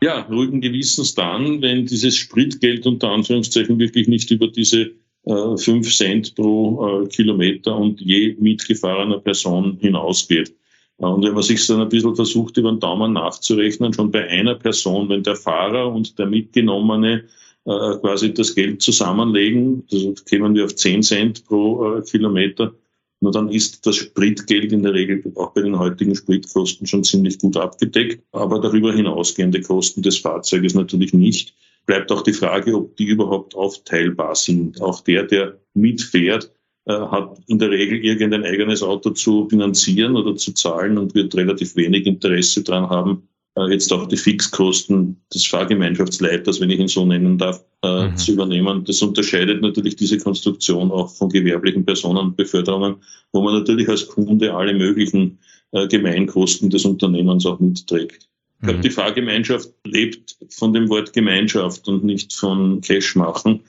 Ja, 0.01 0.19
ruhigen 0.23 0.59
Gewissens 0.59 1.15
dann, 1.15 1.61
wenn 1.61 1.85
dieses 1.85 2.17
Spritgeld 2.17 2.85
unter 2.85 3.09
Anführungszeichen 3.09 3.79
wirklich 3.79 4.09
nicht 4.09 4.29
über 4.31 4.49
diese 4.49 4.91
5 5.29 5.69
äh, 5.69 5.81
Cent 5.89 6.35
pro 6.35 7.03
äh, 7.03 7.07
Kilometer 7.07 7.75
und 7.75 8.01
je 8.01 8.35
mitgefahrener 8.39 9.19
Person 9.19 9.77
hinausgeht. 9.79 10.55
Äh, 10.97 11.05
und 11.05 11.23
wenn 11.23 11.33
man 11.33 11.43
sich 11.43 11.65
dann 11.67 11.81
ein 11.81 11.89
bisschen 11.89 12.15
versucht, 12.15 12.57
über 12.57 12.71
den 12.71 12.79
Daumen 12.79 13.13
nachzurechnen, 13.13 13.93
schon 13.93 14.11
bei 14.11 14.27
einer 14.27 14.55
Person, 14.55 15.07
wenn 15.09 15.23
der 15.23 15.35
Fahrer 15.35 15.91
und 15.93 16.17
der 16.17 16.25
Mitgenommene 16.25 17.25
quasi 17.65 18.33
das 18.33 18.55
Geld 18.55 18.81
zusammenlegen, 18.81 19.83
also 19.91 20.15
kämen 20.25 20.55
wir 20.55 20.65
auf 20.65 20.75
10 20.75 21.03
Cent 21.03 21.45
pro 21.45 22.01
Kilometer, 22.01 22.73
nur 23.19 23.31
dann 23.31 23.49
ist 23.49 23.85
das 23.85 23.97
Spritgeld 23.97 24.71
in 24.71 24.81
der 24.81 24.93
Regel 24.93 25.21
auch 25.35 25.51
bei 25.51 25.61
den 25.61 25.77
heutigen 25.77 26.15
Spritkosten 26.15 26.87
schon 26.87 27.03
ziemlich 27.03 27.37
gut 27.37 27.57
abgedeckt, 27.57 28.23
aber 28.31 28.59
darüber 28.59 28.91
hinausgehende 28.91 29.61
Kosten 29.61 30.01
des 30.01 30.17
Fahrzeuges 30.17 30.73
natürlich 30.73 31.13
nicht 31.13 31.53
bleibt 31.85 32.11
auch 32.11 32.21
die 32.21 32.33
Frage, 32.33 32.75
ob 32.75 32.95
die 32.97 33.05
überhaupt 33.05 33.55
aufteilbar 33.55 34.35
sind. 34.35 34.81
Auch 34.81 35.01
der, 35.01 35.23
der 35.23 35.59
mitfährt, 35.73 36.51
äh, 36.89 36.93
hat 36.93 37.37
in 37.47 37.59
der 37.59 37.69
Regel 37.69 38.03
irgendein 38.03 38.43
eigenes 38.43 38.81
Auto 38.81 39.11
zu 39.11 39.47
finanzieren 39.47 40.15
oder 40.15 40.35
zu 40.35 40.53
zahlen 40.53 40.97
und 40.97 41.13
wird 41.13 41.35
relativ 41.35 41.75
wenig 41.75 42.07
Interesse 42.07 42.63
daran 42.63 42.89
haben, 42.89 43.29
äh, 43.55 43.71
jetzt 43.71 43.93
auch 43.93 44.07
die 44.07 44.17
Fixkosten 44.17 45.21
des 45.33 45.45
Fahrgemeinschaftsleiters, 45.45 46.59
wenn 46.59 46.71
ich 46.71 46.79
ihn 46.79 46.87
so 46.87 47.05
nennen 47.05 47.37
darf, 47.37 47.63
äh, 47.83 48.07
mhm. 48.07 48.17
zu 48.17 48.31
übernehmen. 48.31 48.85
Das 48.85 49.01
unterscheidet 49.01 49.61
natürlich 49.61 49.97
diese 49.97 50.17
Konstruktion 50.17 50.91
auch 50.91 51.09
von 51.09 51.29
gewerblichen 51.29 51.85
Personenbeförderungen, 51.85 52.95
wo 53.33 53.41
man 53.41 53.53
natürlich 53.53 53.87
als 53.89 54.07
Kunde 54.07 54.55
alle 54.55 54.73
möglichen 54.73 55.39
Gemeinkosten 55.71 56.71
des 56.71 56.83
Unternehmens 56.83 57.45
auch 57.45 57.59
mitträgt. 57.59 58.28
Ich 58.59 58.65
glaube, 58.65 58.79
mhm. 58.79 58.83
die 58.83 58.89
Fahrgemeinschaft 58.89 59.69
lebt 59.85 60.37
von 60.49 60.73
dem 60.73 60.89
Wort 60.89 61.13
Gemeinschaft 61.13 61.87
und 61.87 62.03
nicht 62.03 62.33
von 62.33 62.81
Cash 62.81 63.15
machen. 63.15 63.61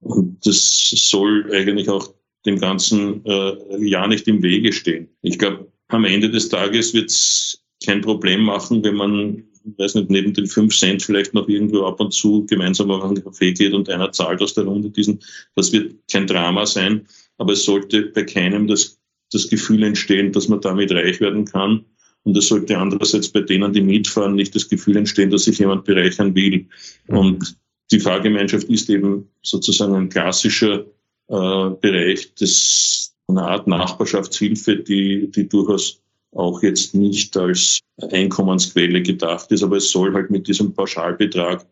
Und 0.00 0.46
das 0.46 0.90
soll 0.94 1.50
eigentlich 1.52 1.90
auch 1.90 2.14
dem 2.46 2.58
ganzen 2.58 3.24
äh, 3.26 3.86
Jahr 3.86 4.08
nicht 4.08 4.26
im 4.26 4.42
Wege 4.42 4.72
stehen. 4.72 5.08
Ich 5.20 5.38
glaube, 5.38 5.70
am 5.88 6.04
Ende 6.04 6.30
des 6.30 6.48
Tages 6.48 6.94
wird 6.94 7.10
es 7.10 7.62
kein 7.84 8.00
Problem 8.00 8.42
machen, 8.42 8.82
wenn 8.84 8.94
man, 8.94 9.44
weiß 9.76 9.96
nicht, 9.96 10.10
neben 10.10 10.32
den 10.32 10.46
fünf 10.46 10.76
Cent 10.76 11.02
vielleicht 11.02 11.34
noch 11.34 11.48
irgendwo 11.48 11.84
ab 11.84 12.00
und 12.00 12.12
zu 12.12 12.46
gemeinsam 12.46 12.90
auf 12.90 13.04
einen 13.04 13.22
Kaffee 13.22 13.52
geht 13.52 13.74
und 13.74 13.88
einer 13.88 14.12
zahlt 14.12 14.40
aus 14.40 14.54
der 14.54 14.64
Runde 14.64 14.90
diesen. 14.90 15.20
Das 15.56 15.72
wird 15.72 15.96
kein 16.10 16.26
Drama 16.26 16.64
sein, 16.64 17.06
aber 17.36 17.52
es 17.52 17.64
sollte 17.64 18.02
bei 18.02 18.24
keinem 18.24 18.66
das, 18.66 18.98
das 19.30 19.48
Gefühl 19.48 19.82
entstehen, 19.82 20.32
dass 20.32 20.48
man 20.48 20.60
damit 20.60 20.90
reich 20.92 21.20
werden 21.20 21.44
kann. 21.44 21.84
Und 22.24 22.36
es 22.36 22.48
sollte 22.48 22.76
andererseits 22.76 23.28
bei 23.28 23.40
denen, 23.40 23.72
die 23.72 23.80
mitfahren, 23.80 24.34
nicht 24.34 24.54
das 24.54 24.68
Gefühl 24.68 24.96
entstehen, 24.96 25.30
dass 25.30 25.44
sich 25.44 25.58
jemand 25.58 25.84
bereichern 25.84 26.34
will. 26.34 26.66
Mhm. 27.06 27.16
Und 27.16 27.56
die 27.90 28.00
Fahrgemeinschaft 28.00 28.68
ist 28.68 28.90
eben 28.90 29.28
sozusagen 29.42 29.94
ein 29.94 30.08
klassischer 30.08 30.80
äh, 31.28 31.70
Bereich 31.80 32.34
des, 32.34 33.14
einer 33.28 33.48
Art 33.48 33.66
Nachbarschaftshilfe, 33.66 34.76
die, 34.76 35.30
die 35.30 35.48
durchaus 35.48 36.00
auch 36.32 36.62
jetzt 36.62 36.94
nicht 36.94 37.36
als 37.36 37.80
Einkommensquelle 38.12 39.02
gedacht 39.02 39.50
ist, 39.50 39.62
aber 39.62 39.76
es 39.76 39.90
soll 39.90 40.12
halt 40.12 40.30
mit 40.30 40.46
diesem 40.46 40.74
Pauschalbetrag 40.74 41.66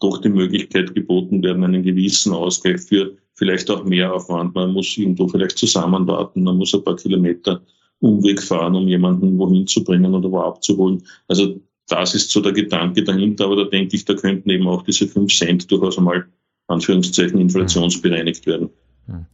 doch 0.00 0.18
die 0.20 0.28
Möglichkeit 0.28 0.94
geboten 0.94 1.42
werden, 1.42 1.64
einen 1.64 1.82
gewissen 1.82 2.32
Ausgleich 2.32 2.80
für 2.80 3.16
vielleicht 3.34 3.70
auch 3.70 3.84
mehr 3.84 4.12
Aufwand. 4.12 4.54
Man 4.54 4.72
muss 4.72 4.96
irgendwo 4.96 5.28
vielleicht 5.28 5.58
zusammenwarten, 5.58 6.42
man 6.42 6.56
muss 6.56 6.74
ein 6.74 6.84
paar 6.84 6.96
Kilometer 6.96 7.62
Umweg 8.00 8.42
fahren, 8.42 8.74
um 8.74 8.86
jemanden 8.86 9.38
wohin 9.38 9.66
zu 9.66 9.82
bringen 9.84 10.14
oder 10.14 10.30
wo 10.30 10.40
abzuholen. 10.40 11.02
Also 11.26 11.60
das 11.88 12.14
ist 12.14 12.30
so 12.30 12.40
der 12.40 12.52
Gedanke 12.52 13.02
dahinter, 13.02 13.46
aber 13.46 13.56
da 13.56 13.64
denke 13.64 13.96
ich, 13.96 14.04
da 14.04 14.14
könnten 14.14 14.50
eben 14.50 14.68
auch 14.68 14.82
diese 14.82 15.08
fünf 15.08 15.32
Cent 15.32 15.70
durchaus 15.70 15.98
einmal 15.98 16.26
Anführungszeichen 16.68 17.40
inflationsbereinigt 17.40 18.46
werden. 18.46 18.70
Hm. 19.06 19.26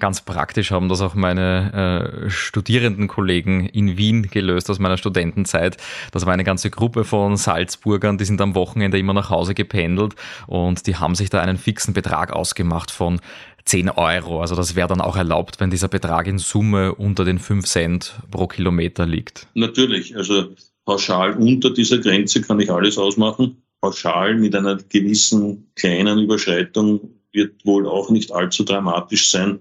Ganz 0.00 0.20
praktisch 0.20 0.70
haben 0.70 0.88
das 0.88 1.00
auch 1.00 1.14
meine 1.14 2.24
äh, 2.26 2.30
Studierendenkollegen 2.30 3.66
in 3.66 3.98
Wien 3.98 4.22
gelöst 4.30 4.70
aus 4.70 4.78
meiner 4.78 4.96
Studentenzeit. 4.96 5.76
Das 6.12 6.24
war 6.24 6.32
eine 6.32 6.44
ganze 6.44 6.70
Gruppe 6.70 7.04
von 7.04 7.36
Salzburgern, 7.36 8.16
die 8.16 8.24
sind 8.24 8.40
am 8.40 8.54
Wochenende 8.54 8.96
immer 8.96 9.12
nach 9.12 9.30
Hause 9.30 9.54
gependelt 9.54 10.14
und 10.46 10.86
die 10.86 10.96
haben 10.96 11.16
sich 11.16 11.30
da 11.30 11.40
einen 11.40 11.56
fixen 11.56 11.94
Betrag 11.94 12.32
ausgemacht 12.32 12.92
von 12.92 13.20
10 13.64 13.90
Euro. 13.90 14.40
Also 14.40 14.54
das 14.54 14.76
wäre 14.76 14.86
dann 14.86 15.00
auch 15.00 15.16
erlaubt, 15.16 15.58
wenn 15.58 15.70
dieser 15.70 15.88
Betrag 15.88 16.28
in 16.28 16.38
Summe 16.38 16.94
unter 16.94 17.24
den 17.24 17.40
5 17.40 17.66
Cent 17.66 18.14
pro 18.30 18.46
Kilometer 18.46 19.04
liegt. 19.04 19.48
Natürlich, 19.54 20.16
also 20.16 20.54
pauschal 20.84 21.32
unter 21.32 21.70
dieser 21.70 21.98
Grenze 21.98 22.40
kann 22.40 22.60
ich 22.60 22.70
alles 22.70 22.98
ausmachen. 22.98 23.62
Pauschal 23.80 24.36
mit 24.36 24.54
einer 24.54 24.76
gewissen 24.76 25.72
kleinen 25.74 26.20
Überschreitung 26.20 27.00
wird 27.32 27.66
wohl 27.66 27.88
auch 27.88 28.10
nicht 28.10 28.30
allzu 28.30 28.64
dramatisch 28.64 29.30
sein. 29.30 29.58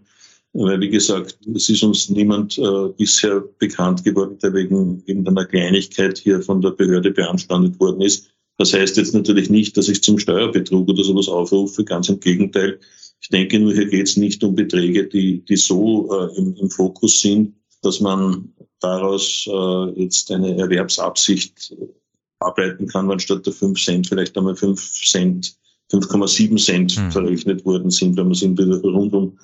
Weil, 0.59 0.79
wie 0.79 0.89
gesagt, 0.89 1.37
es 1.53 1.69
ist 1.69 1.83
uns 1.83 2.09
niemand 2.09 2.57
äh, 2.57 2.89
bisher 2.97 3.41
bekannt 3.59 4.03
geworden, 4.03 4.39
der 4.41 4.55
wegen 4.55 5.03
irgendeiner 5.05 5.45
Kleinigkeit 5.45 6.17
hier 6.17 6.41
von 6.41 6.61
der 6.61 6.71
Behörde 6.71 7.11
beanstandet 7.11 7.79
worden 7.79 8.01
ist. 8.01 8.31
Das 8.57 8.73
heißt 8.73 8.97
jetzt 8.97 9.13
natürlich 9.13 9.51
nicht, 9.51 9.77
dass 9.77 9.87
ich 9.87 10.01
zum 10.01 10.17
Steuerbetrug 10.17 10.89
oder 10.89 11.03
sowas 11.03 11.27
aufrufe, 11.27 11.83
ganz 11.83 12.09
im 12.09 12.19
Gegenteil. 12.19 12.79
Ich 13.21 13.29
denke 13.29 13.59
nur, 13.59 13.71
hier 13.71 13.85
geht 13.85 14.07
es 14.07 14.17
nicht 14.17 14.43
um 14.43 14.55
Beträge, 14.55 15.07
die, 15.07 15.45
die 15.45 15.57
so 15.57 16.09
äh, 16.11 16.35
im, 16.37 16.55
im 16.55 16.71
Fokus 16.71 17.21
sind, 17.21 17.53
dass 17.83 17.99
man 17.99 18.51
daraus 18.79 19.47
äh, 19.47 20.01
jetzt 20.01 20.31
eine 20.31 20.57
Erwerbsabsicht 20.57 21.75
ableiten 22.39 22.87
kann, 22.87 23.07
wenn 23.09 23.19
statt 23.19 23.45
der 23.45 23.53
5 23.53 23.79
Cent 23.79 24.07
vielleicht 24.07 24.35
einmal 24.35 24.55
5 24.55 24.81
Cent, 25.05 25.55
5,7 25.91 26.57
Cent 26.57 26.97
mhm. 26.97 27.11
verrechnet 27.11 27.63
worden 27.63 27.91
sind, 27.91 28.17
wenn 28.17 28.25
man 28.25 28.33
es 28.33 28.41
in 28.41 28.55
der 28.55 28.65
Rundum 28.81 29.37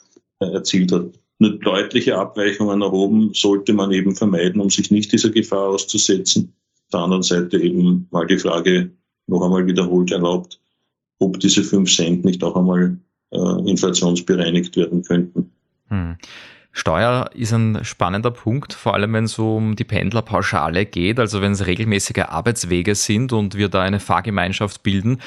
erzielt 0.52 0.92
hat. 0.92 1.20
Nur 1.40 1.60
deutliche 1.60 2.18
Abweichungen 2.18 2.80
nach 2.80 2.92
oben 2.92 3.34
sollte 3.34 3.74
man 3.74 3.92
eben 3.92 4.16
vermeiden, 4.16 4.62
um 4.62 4.70
sich 4.70 4.92
nicht 4.92 5.12
dieser 5.12 5.30
Gefahr 5.30 5.70
auszusetzen. 5.70 6.54
Auf 6.86 6.92
der 6.92 7.00
anderen 7.02 7.24
Seite 7.24 7.58
eben 7.58 8.08
mal 8.12 8.28
die 8.28 8.38
Frage 8.38 8.92
noch 9.28 9.44
einmal 9.44 9.66
wiederholt 9.66 10.12
erlaubt, 10.12 10.60
ob 11.20 11.40
diese 11.40 11.64
5 11.64 11.94
Cent 11.94 12.26
nicht 12.26 12.44
auch 12.44 12.56
einmal 12.56 12.98
äh, 13.32 13.70
inflationsbereinigt 13.70 14.76
werden 14.76 15.04
könnten. 15.04 15.52
Hm. 15.88 16.18
Steuer 16.72 17.30
ist 17.36 17.54
ein 17.54 17.86
spannender 17.86 18.32
Punkt, 18.32 18.74
vor 18.74 18.96
allem 18.96 19.14
wenn 19.14 19.26
es 19.26 19.38
um 19.38 19.76
die 19.76 19.84
Pendlerpauschale 19.84 20.86
geht, 20.88 21.20
also 21.20 21.40
wenn 21.40 21.52
es 21.52 21.68
regelmäßige 21.68 22.24
Arbeitswege 22.28 22.96
sind 22.96 23.32
und 23.32 23.56
wir 23.56 23.70
da 23.70 23.84
eine 23.84 24.00
Fahrgemeinschaft 24.00 24.82
bilden 24.82 25.20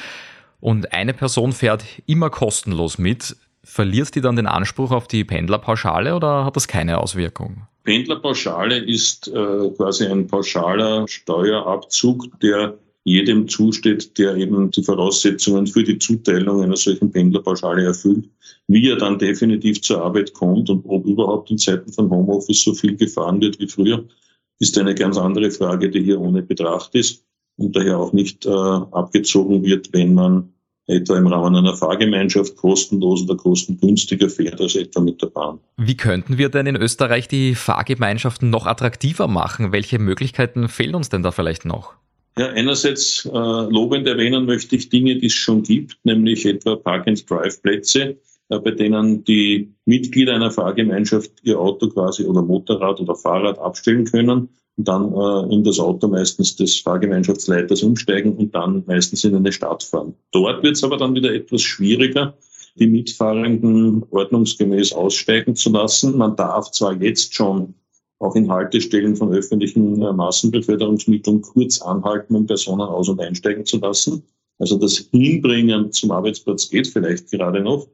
und 0.59 0.91
eine 0.91 1.13
Person 1.13 1.53
fährt 1.53 1.85
immer 2.05 2.29
kostenlos 2.29 2.97
mit, 2.97 3.37
Verliert 3.67 4.15
die 4.15 4.21
dann 4.21 4.37
den 4.37 4.47
Anspruch 4.47 4.91
auf 4.91 5.09
die 5.09 5.25
Pendlerpauschale 5.25 6.15
oder 6.15 6.45
hat 6.45 6.55
das 6.55 6.69
keine 6.69 6.99
Auswirkung? 6.99 7.67
Pendlerpauschale 7.83 8.77
ist 8.77 9.27
äh, 9.27 9.69
quasi 9.75 10.05
ein 10.05 10.25
pauschaler 10.25 11.05
Steuerabzug, 11.05 12.39
der 12.39 12.77
jedem 13.03 13.49
zusteht, 13.49 14.17
der 14.17 14.37
eben 14.37 14.71
die 14.71 14.83
Voraussetzungen 14.83 15.67
für 15.67 15.83
die 15.83 15.99
Zuteilung 15.99 16.63
einer 16.63 16.77
solchen 16.77 17.11
Pendlerpauschale 17.11 17.83
erfüllt. 17.83 18.29
Wie 18.67 18.89
er 18.89 18.95
dann 18.95 19.19
definitiv 19.19 19.81
zur 19.81 20.01
Arbeit 20.01 20.33
kommt 20.33 20.69
und 20.69 20.85
ob 20.87 21.05
überhaupt 21.05 21.51
in 21.51 21.57
Zeiten 21.57 21.91
von 21.91 22.09
Homeoffice 22.09 22.63
so 22.63 22.73
viel 22.73 22.95
gefahren 22.95 23.41
wird 23.41 23.59
wie 23.59 23.67
früher, 23.67 24.05
ist 24.59 24.77
eine 24.77 24.95
ganz 24.95 25.17
andere 25.17 25.51
Frage, 25.51 25.89
die 25.89 26.03
hier 26.03 26.21
ohne 26.21 26.41
Betracht 26.41 26.95
ist 26.95 27.25
und 27.57 27.75
daher 27.75 27.99
auch 27.99 28.13
nicht 28.13 28.45
äh, 28.45 28.49
abgezogen 28.49 29.63
wird, 29.63 29.91
wenn 29.91 30.13
man 30.13 30.53
etwa 30.87 31.17
im 31.17 31.27
Rahmen 31.27 31.55
einer 31.55 31.75
Fahrgemeinschaft 31.75 32.55
kostenlos 32.55 33.23
oder 33.23 33.35
kostengünstiger 33.35 34.29
fährt 34.29 34.59
als 34.61 34.75
etwa 34.75 35.01
mit 35.01 35.21
der 35.21 35.27
Bahn. 35.27 35.59
Wie 35.75 35.97
könnten 35.97 36.37
wir 36.37 36.49
denn 36.49 36.65
in 36.65 36.77
Österreich 36.77 37.27
die 37.27 37.55
Fahrgemeinschaften 37.55 38.49
noch 38.49 38.65
attraktiver 38.65 39.27
machen? 39.27 39.71
Welche 39.73 39.99
Möglichkeiten 39.99 40.69
fehlen 40.69 40.95
uns 40.95 41.09
denn 41.09 41.23
da 41.23 41.31
vielleicht 41.31 41.65
noch? 41.65 41.93
Ja, 42.37 42.49
einerseits 42.49 43.25
äh, 43.25 43.29
lobend 43.29 44.07
erwähnen 44.07 44.45
möchte 44.45 44.75
ich 44.75 44.89
Dinge, 44.89 45.17
die 45.17 45.25
es 45.25 45.33
schon 45.33 45.63
gibt, 45.63 45.97
nämlich 46.03 46.45
etwa 46.45 46.75
Park-and-Drive-Plätze, 46.75 48.17
äh, 48.49 48.59
bei 48.59 48.71
denen 48.71 49.23
die 49.23 49.73
Mitglieder 49.85 50.35
einer 50.35 50.51
Fahrgemeinschaft 50.51 51.31
ihr 51.43 51.59
Auto 51.59 51.89
quasi 51.89 52.23
oder 52.25 52.43
Motorrad 52.43 52.99
oder 52.99 53.15
Fahrrad 53.15 53.57
abstellen 53.59 54.05
können 54.05 54.49
dann 54.77 55.11
äh, 55.13 55.53
in 55.53 55.63
das 55.63 55.79
Auto 55.79 56.07
meistens 56.07 56.55
des 56.55 56.79
Fahrgemeinschaftsleiters 56.79 57.83
umsteigen 57.83 58.35
und 58.35 58.53
dann 58.53 58.83
meistens 58.85 59.23
in 59.23 59.35
eine 59.35 59.51
Stadt 59.51 59.83
fahren. 59.83 60.13
Dort 60.31 60.63
wird 60.63 60.75
es 60.75 60.83
aber 60.83 60.97
dann 60.97 61.15
wieder 61.15 61.33
etwas 61.33 61.61
schwieriger, 61.61 62.37
die 62.75 62.87
Mitfahrenden 62.87 64.03
ordnungsgemäß 64.11 64.93
aussteigen 64.93 65.55
zu 65.55 65.71
lassen. 65.71 66.15
Man 66.15 66.35
darf 66.35 66.71
zwar 66.71 66.93
jetzt 67.01 67.33
schon 67.33 67.73
auch 68.19 68.35
in 68.35 68.51
Haltestellen 68.51 69.15
von 69.15 69.33
öffentlichen 69.33 70.01
äh, 70.01 70.13
Massenbeförderungsmitteln 70.13 71.41
kurz 71.41 71.81
anhalten, 71.81 72.35
um 72.35 72.45
Personen 72.45 72.81
aus- 72.81 73.09
und 73.09 73.19
einsteigen 73.19 73.65
zu 73.65 73.79
lassen. 73.79 74.23
Also 74.59 74.77
das 74.77 75.09
Hinbringen 75.11 75.91
zum 75.91 76.11
Arbeitsplatz 76.11 76.69
geht 76.69 76.87
vielleicht 76.87 77.29
gerade 77.31 77.61
noch. 77.61 77.87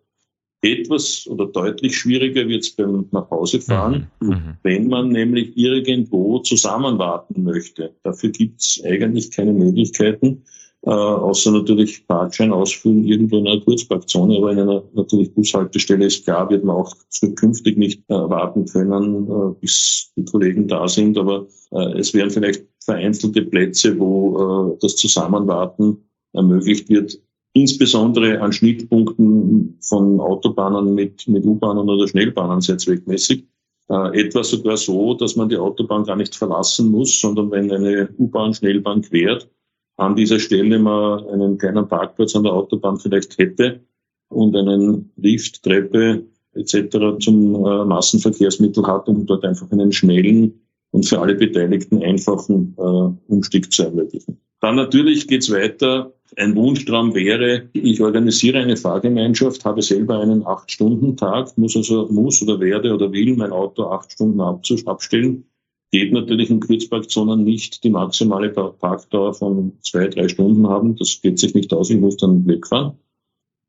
Etwas 0.64 1.28
oder 1.28 1.48
deutlich 1.48 1.98
schwieriger 1.98 2.48
wird 2.48 2.64
es 2.64 2.72
beim 2.72 3.08
Nachhausefahren, 3.12 4.08
mhm. 4.22 4.30
mhm. 4.30 4.58
wenn 4.64 4.88
man 4.88 5.10
nämlich 5.10 5.58
irgendwo 5.58 6.40
zusammenwarten 6.40 7.44
möchte. 7.44 7.94
Dafür 8.04 8.30
gibt 8.30 8.62
es 8.62 8.82
eigentlich 8.86 9.32
keine 9.32 9.52
Möglichkeiten, 9.52 10.44
äh, 10.86 10.90
außer 10.90 11.52
natürlich 11.52 12.08
Parkschein 12.08 12.52
ausfüllen 12.52 13.06
irgendwo 13.06 13.38
in 13.38 13.48
einer 13.48 13.62
Kurzparkzone, 13.62 14.38
aber 14.38 14.52
in 14.52 14.60
einer 14.60 14.84
natürlich 14.94 15.34
Bushaltestelle 15.34 16.06
ist 16.06 16.26
klar, 16.26 16.50
wird 16.50 16.64
man 16.64 16.78
auch 16.78 16.94
zukünftig 17.10 17.78
nicht 17.78 18.02
äh, 18.10 18.14
warten 18.14 18.66
können, 18.66 19.30
äh, 19.30 19.54
bis 19.62 20.12
die 20.16 20.26
Kollegen 20.26 20.68
da 20.68 20.88
sind. 20.88 21.18
Aber 21.18 21.48
äh, 21.72 22.00
es 22.00 22.14
wären 22.14 22.32
vielleicht 22.32 22.66
vereinzelte 22.84 23.44
Plätze, 23.44 23.98
wo 23.98 24.74
äh, 24.74 24.78
das 24.82 24.96
Zusammenwarten 24.96 26.10
ermöglicht 26.34 26.90
wird, 26.90 27.18
insbesondere 27.54 28.42
an 28.42 28.52
Schnittpunkten 28.52 29.78
von 29.82 30.20
Autobahnen 30.20 30.94
mit, 30.94 31.28
mit 31.28 31.46
U-Bahnen 31.46 31.88
oder 31.88 32.08
Schnellbahnen 32.08 32.62
sehr 32.62 32.78
zweckmäßig. 32.78 33.46
Äh, 33.90 34.22
etwa 34.22 34.44
sogar 34.44 34.78
so, 34.78 35.14
dass 35.14 35.36
man 35.36 35.50
die 35.50 35.58
Autobahn 35.58 36.04
gar 36.04 36.16
nicht 36.16 36.36
verlassen 36.36 36.90
muss, 36.90 37.20
sondern 37.20 37.52
wenn 37.52 37.72
eine 37.72 38.10
U-Bahn, 38.18 38.54
Schnellbahn 38.54 39.02
quert, 39.02 39.50
an 39.98 40.16
dieser 40.16 40.40
Stelle 40.40 40.80
man 40.80 41.28
einen 41.28 41.58
kleinen 41.58 41.88
Parkplatz 41.88 42.36
an 42.36 42.44
der 42.44 42.54
Autobahn 42.54 42.98
vielleicht 42.98 43.38
hätte 43.38 43.82
und 44.30 44.56
einen 44.56 45.12
Lift, 45.16 45.62
Treppe 45.64 46.26
etc. 46.54 47.20
zum 47.20 47.56
äh, 47.56 47.86
Massenverkehrsmittel 47.86 48.86
hat, 48.88 49.08
um 49.08 49.26
dort 49.26 49.46
einfach 49.46 49.72
einen 49.72 49.92
schnellen 49.92 50.62
und 50.92 51.06
für 51.06 51.20
alle 51.20 51.36
Beteiligten 51.36 52.02
einfachen 52.02 52.76
äh, 52.78 53.32
Umstieg 53.32 53.72
zu 53.72 53.84
ermöglichen. 53.84 54.40
Dann 54.62 54.76
natürlich 54.76 55.28
geht's 55.28 55.52
weiter. 55.52 56.14
Ein 56.38 56.56
Wunschtraum 56.56 57.14
wäre, 57.14 57.70
ich 57.74 58.02
organisiere 58.02 58.60
eine 58.60 58.78
Fahrgemeinschaft, 58.78 59.66
habe 59.66 59.82
selber 59.82 60.20
einen 60.20 60.46
Acht-Stunden-Tag, 60.46 61.58
muss 61.58 61.76
also, 61.76 62.08
muss 62.10 62.42
oder 62.42 62.60
werde 62.60 62.94
oder 62.94 63.12
will 63.12 63.36
mein 63.36 63.52
Auto 63.52 63.84
acht 63.86 64.12
Stunden 64.12 64.42
abstellen. 64.42 65.46
Geht 65.92 66.12
natürlich 66.12 66.50
in 66.50 66.60
Kurzparkzonen 66.60 67.44
nicht 67.44 67.84
die 67.84 67.92
maximale 67.92 68.50
Parkdauer 68.50 69.34
von 69.34 69.74
zwei, 69.82 70.08
drei 70.08 70.28
Stunden 70.28 70.68
haben. 70.68 70.96
Das 70.96 71.22
geht 71.22 71.38
sich 71.38 71.54
nicht 71.54 71.72
aus, 71.74 71.90
ich 71.90 72.00
muss 72.00 72.18
dann 72.18 72.48
wegfahren. 72.48 72.98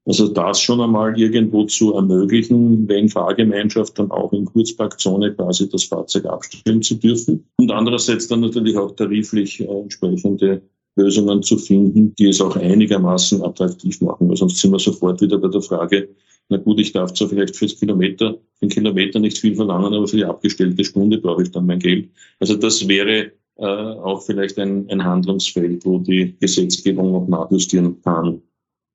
Also 0.06 0.28
das 0.28 0.60
schon 0.60 0.80
einmal 0.80 1.18
irgendwo 1.18 1.64
zu 1.64 1.94
ermöglichen, 1.94 2.88
wenn 2.88 3.08
Fahrgemeinschaft 3.08 3.98
dann 3.98 4.10
auch 4.10 4.32
in 4.32 4.44
Kurzparkzone 4.44 5.34
quasi 5.34 5.68
das 5.68 5.84
Fahrzeug 5.84 6.26
abstellen 6.26 6.82
zu 6.82 6.96
dürfen. 6.96 7.46
Und 7.56 7.70
andererseits 7.70 8.28
dann 8.28 8.40
natürlich 8.40 8.76
auch 8.76 8.94
tariflich 8.94 9.60
äh, 9.60 9.64
entsprechende 9.64 10.62
Lösungen 10.96 11.42
zu 11.42 11.58
finden, 11.58 12.14
die 12.14 12.28
es 12.28 12.40
auch 12.40 12.56
einigermaßen 12.56 13.42
attraktiv 13.42 14.00
machen. 14.00 14.28
Weil 14.28 14.36
sonst 14.36 14.60
sind 14.60 14.72
wir 14.72 14.78
sofort 14.78 15.20
wieder 15.20 15.38
bei 15.38 15.48
der 15.48 15.62
Frage, 15.62 16.08
na 16.48 16.58
gut, 16.58 16.78
ich 16.78 16.92
darf 16.92 17.12
zwar 17.14 17.28
vielleicht 17.28 17.56
fürs 17.56 17.78
Kilometer, 17.78 18.38
den 18.60 18.68
Kilometer 18.68 19.18
nicht 19.18 19.38
viel 19.38 19.56
verlangen, 19.56 19.94
aber 19.94 20.06
für 20.06 20.18
die 20.18 20.24
abgestellte 20.24 20.84
Stunde 20.84 21.18
brauche 21.18 21.42
ich 21.42 21.50
dann 21.50 21.66
mein 21.66 21.78
Geld. 21.78 22.10
Also 22.38 22.54
das 22.54 22.86
wäre 22.86 23.32
äh, 23.56 23.64
auch 23.64 24.22
vielleicht 24.22 24.58
ein, 24.58 24.88
ein 24.90 25.04
Handlungsfeld, 25.04 25.84
wo 25.84 25.98
die 25.98 26.36
Gesetzgebung 26.38 27.12
noch 27.12 27.28
nachjustieren 27.28 28.02
kann. 28.02 28.42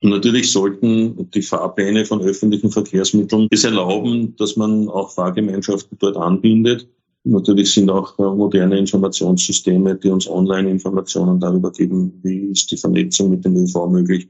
Und 0.01 0.12
natürlich 0.12 0.51
sollten 0.51 1.29
die 1.32 1.41
Fahrpläne 1.41 2.06
von 2.06 2.22
öffentlichen 2.22 2.72
Verkehrsmitteln 2.72 3.48
es 3.51 3.65
erlauben, 3.65 4.36
dass 4.38 4.56
man 4.56 4.88
auch 4.88 5.12
Fahrgemeinschaften 5.12 5.98
dort 6.00 6.15
anbindet. 6.15 6.88
Natürlich 7.26 7.74
sind 7.74 7.90
auch 7.90 8.18
äh, 8.18 8.24
moderne 8.24 8.80
Informationssysteme, 8.80 9.96
die 9.96 10.10
uns 10.10 10.30
Online-Informationen 10.30 11.40
darüber 11.40 11.72
geben, 11.72 12.20
wie 12.24 12.46
ist 12.52 12.72
die 12.72 12.78
Vernetzung 12.78 13.30
mit 13.30 13.44
dem 13.44 13.58
ÖV 13.58 13.88
möglich, 13.88 14.30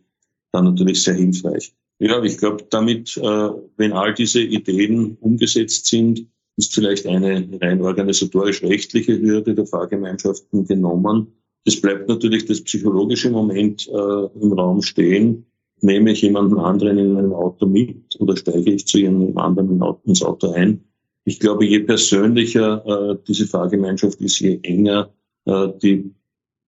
dann 0.51 0.65
natürlich 0.65 1.03
sehr 1.03 1.13
hilfreich. 1.13 1.73
Ja, 1.99 2.23
ich 2.23 2.37
glaube, 2.37 2.65
damit, 2.69 3.15
äh, 3.17 3.49
wenn 3.77 3.93
all 3.93 4.13
diese 4.13 4.41
Ideen 4.41 5.17
umgesetzt 5.19 5.85
sind, 5.85 6.27
ist 6.57 6.73
vielleicht 6.73 7.05
eine 7.05 7.47
rein 7.61 7.81
organisatorisch-rechtliche 7.81 9.19
Hürde 9.19 9.53
der 9.53 9.65
Fahrgemeinschaften 9.65 10.65
genommen. 10.65 11.27
Es 11.65 11.79
bleibt 11.79 12.09
natürlich 12.09 12.45
das 12.45 12.61
psychologische 12.61 13.29
Moment 13.29 13.87
äh, 13.87 14.25
im 14.41 14.53
Raum 14.53 14.81
stehen. 14.81 15.45
Nehme 15.81 16.11
ich 16.11 16.21
jemanden 16.21 16.57
anderen 16.57 16.97
in 16.97 17.17
einem 17.17 17.33
Auto 17.33 17.65
mit 17.65 18.17
oder 18.19 18.35
steige 18.35 18.71
ich 18.73 18.87
zu 18.87 18.97
jemandem 18.97 19.37
anderen 19.37 19.81
ins 20.05 20.23
Auto 20.23 20.51
ein? 20.51 20.88
Ich 21.29 21.39
glaube, 21.39 21.63
je 21.63 21.81
persönlicher 21.81 22.83
äh, 22.87 23.17
diese 23.27 23.45
Fahrgemeinschaft 23.45 24.19
ist, 24.19 24.39
je 24.39 24.59
enger 24.63 25.13
äh, 25.45 25.67
die 25.79 26.11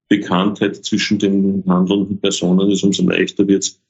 Bekanntheit 0.08 0.86
zwischen 0.86 1.18
den 1.18 1.63
handelnden 1.68 2.22
Personen 2.22 2.70
ist, 2.70 2.84
umso 2.84 3.01
leichter 3.10 3.48
wird 3.48 3.63
es. 3.63 3.82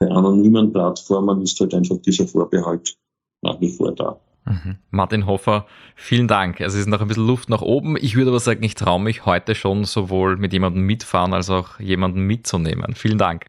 Bei 0.00 0.10
anonymen 0.10 0.72
Plattformen 0.72 1.42
ist 1.42 1.60
halt 1.60 1.74
einfach 1.74 1.98
dieser 1.98 2.26
Vorbehalt 2.26 2.98
nach 3.42 3.60
wie 3.60 3.70
vor 3.70 3.94
da. 3.94 4.18
Mhm. 4.46 4.78
Martin 4.90 5.26
Hoffer, 5.26 5.66
vielen 5.94 6.26
Dank. 6.26 6.60
Also 6.60 6.74
es 6.74 6.86
ist 6.86 6.88
noch 6.88 7.00
ein 7.00 7.06
bisschen 7.06 7.28
Luft 7.28 7.48
nach 7.48 7.62
oben. 7.62 7.96
Ich 7.96 8.16
würde 8.16 8.30
aber 8.30 8.40
sagen, 8.40 8.64
ich 8.64 8.74
traue 8.74 9.00
mich 9.00 9.26
heute 9.26 9.54
schon 9.54 9.84
sowohl 9.84 10.38
mit 10.38 10.52
jemandem 10.52 10.82
mitfahren 10.82 11.34
als 11.34 11.50
auch 11.50 11.78
jemanden 11.78 12.22
mitzunehmen. 12.22 12.96
Vielen 12.96 13.18
Dank. 13.18 13.46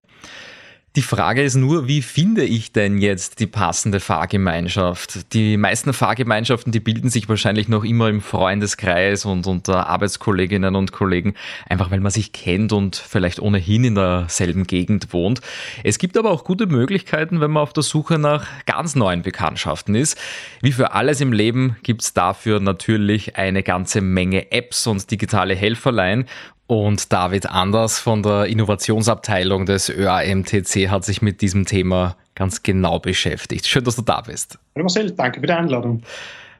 Die 0.97 1.03
Frage 1.03 1.43
ist 1.43 1.53
nur, 1.53 1.87
wie 1.87 2.01
finde 2.01 2.43
ich 2.43 2.71
denn 2.71 2.97
jetzt 2.97 3.39
die 3.39 3.45
passende 3.45 3.99
Fahrgemeinschaft? 3.99 5.31
Die 5.31 5.55
meisten 5.55 5.93
Fahrgemeinschaften, 5.93 6.71
die 6.71 6.79
bilden 6.79 7.11
sich 7.11 7.29
wahrscheinlich 7.29 7.67
noch 7.67 7.83
immer 7.83 8.09
im 8.09 8.19
Freundeskreis 8.19 9.23
und 9.23 9.45
unter 9.45 9.85
Arbeitskolleginnen 9.85 10.75
und 10.75 10.93
Kollegen, 10.93 11.35
einfach 11.69 11.91
weil 11.91 11.99
man 11.99 12.11
sich 12.11 12.31
kennt 12.31 12.73
und 12.73 12.95
vielleicht 12.95 13.39
ohnehin 13.39 13.83
in 13.83 13.93
derselben 13.93 14.63
Gegend 14.63 15.13
wohnt. 15.13 15.41
Es 15.83 15.99
gibt 15.99 16.17
aber 16.17 16.31
auch 16.31 16.43
gute 16.43 16.65
Möglichkeiten, 16.65 17.41
wenn 17.41 17.51
man 17.51 17.61
auf 17.61 17.73
der 17.73 17.83
Suche 17.83 18.17
nach 18.17 18.47
ganz 18.65 18.95
neuen 18.95 19.21
Bekanntschaften 19.21 19.93
ist. 19.93 20.17
Wie 20.63 20.71
für 20.71 20.93
alles 20.93 21.21
im 21.21 21.31
Leben 21.31 21.75
gibt 21.83 22.01
es 22.01 22.15
dafür 22.15 22.59
natürlich 22.59 23.35
eine 23.35 23.61
ganze 23.61 24.01
Menge 24.01 24.51
Apps 24.51 24.87
und 24.87 25.11
digitale 25.11 25.53
Helferlein 25.53 26.25
und 26.67 27.11
David 27.11 27.49
Anders 27.49 27.97
von 27.97 28.21
der 28.21 28.45
Innovationsabteilung 28.45 29.65
des 29.65 29.89
ÖAMTC 29.89 30.89
hat 30.89 31.05
sich 31.05 31.21
mit 31.21 31.41
diesem 31.41 31.65
Thema 31.65 32.17
ganz 32.35 32.61
genau 32.61 32.99
beschäftigt. 32.99 33.65
Schön, 33.65 33.85
dass 33.85 33.95
du 33.95 34.01
da 34.01 34.21
bist. 34.21 34.59
Hallo 34.75 34.83
Marcel, 34.83 35.11
danke 35.11 35.39
für 35.39 35.47
die 35.47 35.53
Einladung. 35.53 36.03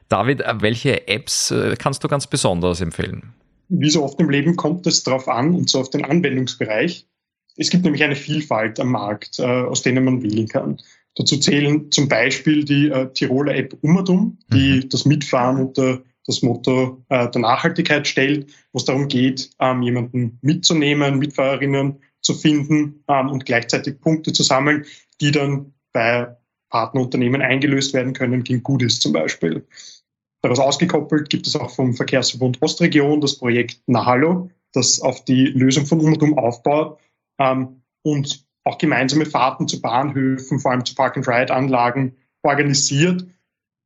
David, 0.08 0.42
welche 0.60 1.06
Apps 1.06 1.50
äh, 1.50 1.76
kannst 1.78 2.02
du 2.02 2.08
ganz 2.08 2.26
besonders 2.26 2.80
empfehlen? 2.80 3.34
Wie 3.68 3.90
so 3.90 4.02
oft 4.02 4.18
im 4.18 4.30
Leben 4.30 4.56
kommt 4.56 4.86
es 4.86 5.02
darauf 5.02 5.28
an, 5.28 5.54
und 5.54 5.68
so 5.68 5.80
auf 5.80 5.90
den 5.90 6.04
Anwendungsbereich. 6.04 7.06
Es 7.56 7.68
gibt 7.68 7.84
nämlich 7.84 8.02
eine 8.02 8.16
Vielfalt 8.16 8.80
am 8.80 8.92
Markt, 8.92 9.38
äh, 9.38 9.44
aus 9.44 9.82
denen 9.82 10.04
man 10.04 10.22
wählen 10.22 10.48
kann. 10.48 10.78
Dazu 11.16 11.36
zählen 11.36 11.90
zum 11.90 12.08
Beispiel 12.08 12.64
die 12.64 12.88
äh, 12.88 13.12
Tiroler 13.12 13.56
App 13.56 13.76
Umadum, 13.82 14.38
die 14.52 14.76
mhm. 14.84 14.88
das 14.88 15.04
Mitfahren 15.04 15.58
unter 15.58 16.00
das 16.28 16.42
Motto 16.42 17.04
äh, 17.08 17.28
der 17.30 17.40
Nachhaltigkeit 17.40 18.06
stellt, 18.06 18.52
wo 18.72 18.76
es 18.76 18.84
darum 18.84 19.08
geht, 19.08 19.50
ähm, 19.58 19.82
jemanden 19.82 20.38
mitzunehmen, 20.42 21.18
Mitfahrerinnen 21.18 22.00
zu 22.20 22.34
finden 22.34 23.02
ähm, 23.08 23.30
und 23.30 23.46
gleichzeitig 23.46 24.00
Punkte 24.00 24.32
zu 24.32 24.42
sammeln, 24.42 24.84
die 25.20 25.32
dann 25.32 25.72
bei 25.92 26.36
Partnerunternehmen 26.68 27.40
eingelöst 27.40 27.94
werden 27.94 28.12
können, 28.12 28.44
gegen 28.44 28.62
Goodies 28.62 29.00
zum 29.00 29.14
Beispiel. 29.14 29.66
Daraus 30.42 30.60
ausgekoppelt 30.60 31.30
gibt 31.30 31.46
es 31.46 31.56
auch 31.56 31.70
vom 31.70 31.94
Verkehrsverbund 31.94 32.60
Ostregion 32.60 33.22
das 33.22 33.38
Projekt 33.38 33.80
Nahalo, 33.86 34.50
das 34.72 35.00
auf 35.00 35.24
die 35.24 35.46
Lösung 35.46 35.86
von 35.86 36.00
Umdum 36.00 36.38
aufbaut 36.38 37.00
ähm, 37.38 37.82
und 38.02 38.46
auch 38.64 38.76
gemeinsame 38.76 39.24
Fahrten 39.24 39.66
zu 39.66 39.80
Bahnhöfen, 39.80 40.60
vor 40.60 40.72
allem 40.72 40.84
zu 40.84 40.94
Park-and-Ride-Anlagen 40.94 42.16
organisiert 42.42 43.26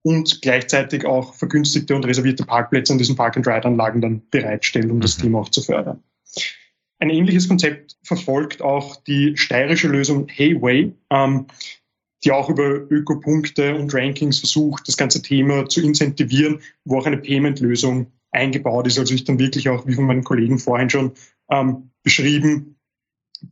und 0.02 0.42
gleichzeitig 0.42 1.04
auch 1.04 1.34
vergünstigte 1.34 1.94
und 1.94 2.04
reservierte 2.04 2.44
Parkplätze 2.44 2.92
an 2.92 2.98
diesen 2.98 3.16
Park-and-Ride-Anlagen 3.16 4.00
dann 4.00 4.22
bereitstellen, 4.30 4.90
um 4.90 4.96
mhm. 4.96 5.02
das 5.02 5.16
Thema 5.16 5.40
auch 5.40 5.48
zu 5.48 5.62
fördern. 5.62 6.02
Ein 6.98 7.10
ähnliches 7.10 7.48
Konzept 7.48 7.96
verfolgt 8.02 8.62
auch 8.62 8.96
die 8.96 9.36
steirische 9.36 9.88
Lösung 9.88 10.28
Hayway, 10.28 10.92
ähm, 11.10 11.46
die 12.24 12.30
auch 12.30 12.48
über 12.48 12.68
Ökopunkte 12.90 13.74
und 13.74 13.92
Rankings 13.92 14.38
versucht, 14.38 14.86
das 14.86 14.96
ganze 14.96 15.22
Thema 15.22 15.68
zu 15.68 15.80
incentivieren, 15.80 16.60
wo 16.84 16.98
auch 16.98 17.06
eine 17.06 17.16
Payment-Lösung 17.16 18.12
eingebaut 18.30 18.86
ist. 18.86 18.98
Also 18.98 19.14
ich 19.14 19.24
dann 19.24 19.40
wirklich 19.40 19.68
auch, 19.68 19.86
wie 19.86 19.94
von 19.94 20.04
meinen 20.04 20.22
Kollegen 20.22 20.58
vorhin 20.58 20.90
schon 20.90 21.12
ähm, 21.50 21.90
beschrieben, 22.04 22.76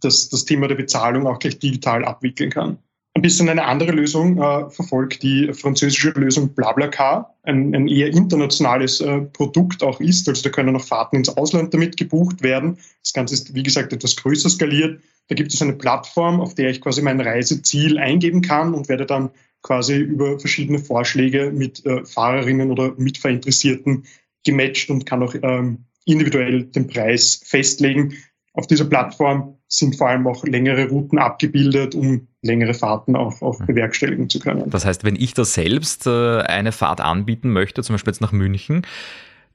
dass 0.00 0.28
das 0.28 0.44
Thema 0.44 0.68
der 0.68 0.76
Bezahlung 0.76 1.26
auch 1.26 1.40
gleich 1.40 1.58
digital 1.58 2.04
abwickeln 2.04 2.50
kann 2.50 2.78
ein 3.14 3.22
bisschen 3.22 3.48
eine 3.48 3.64
andere 3.64 3.90
Lösung 3.90 4.38
äh, 4.40 4.70
verfolgt, 4.70 5.22
die 5.22 5.52
französische 5.52 6.10
Lösung 6.10 6.54
BlaBlaCar, 6.54 7.34
ein, 7.42 7.74
ein 7.74 7.88
eher 7.88 8.08
internationales 8.08 9.00
äh, 9.00 9.22
Produkt 9.22 9.82
auch 9.82 10.00
ist. 10.00 10.28
Also 10.28 10.42
da 10.42 10.50
können 10.50 10.76
auch 10.76 10.84
Fahrten 10.84 11.16
ins 11.16 11.36
Ausland 11.36 11.74
damit 11.74 11.96
gebucht 11.96 12.42
werden. 12.42 12.78
Das 13.02 13.12
Ganze 13.12 13.34
ist, 13.34 13.54
wie 13.54 13.64
gesagt, 13.64 13.92
etwas 13.92 14.16
größer 14.16 14.48
skaliert. 14.48 15.00
Da 15.28 15.34
gibt 15.34 15.52
es 15.52 15.60
eine 15.60 15.72
Plattform, 15.72 16.40
auf 16.40 16.54
der 16.54 16.70
ich 16.70 16.80
quasi 16.80 17.02
mein 17.02 17.20
Reiseziel 17.20 17.98
eingeben 17.98 18.42
kann 18.42 18.74
und 18.74 18.88
werde 18.88 19.06
dann 19.06 19.30
quasi 19.62 19.96
über 19.96 20.38
verschiedene 20.38 20.78
Vorschläge 20.78 21.52
mit 21.52 21.84
äh, 21.86 22.04
Fahrerinnen 22.04 22.70
oder 22.70 22.94
Mitfahrinteressierten 22.96 24.04
gematcht 24.44 24.88
und 24.88 25.04
kann 25.04 25.22
auch 25.22 25.34
ähm, 25.42 25.84
individuell 26.04 26.64
den 26.64 26.86
Preis 26.86 27.42
festlegen. 27.44 28.14
Auf 28.54 28.66
dieser 28.66 28.86
Plattform 28.86 29.59
sind 29.72 29.96
vor 29.96 30.08
allem 30.08 30.26
auch 30.26 30.44
längere 30.44 30.88
Routen 30.88 31.18
abgebildet, 31.18 31.94
um 31.94 32.26
längere 32.42 32.74
Fahrten 32.74 33.14
auch, 33.14 33.40
auch 33.40 33.60
mhm. 33.60 33.66
bewerkstelligen 33.66 34.28
zu 34.28 34.40
können. 34.40 34.68
Das 34.68 34.84
heißt, 34.84 35.04
wenn 35.04 35.16
ich 35.16 35.32
da 35.32 35.44
selbst 35.44 36.06
äh, 36.06 36.40
eine 36.40 36.72
Fahrt 36.72 37.00
anbieten 37.00 37.50
möchte, 37.50 37.82
zum 37.82 37.94
Beispiel 37.94 38.12
jetzt 38.12 38.20
nach 38.20 38.32
München, 38.32 38.82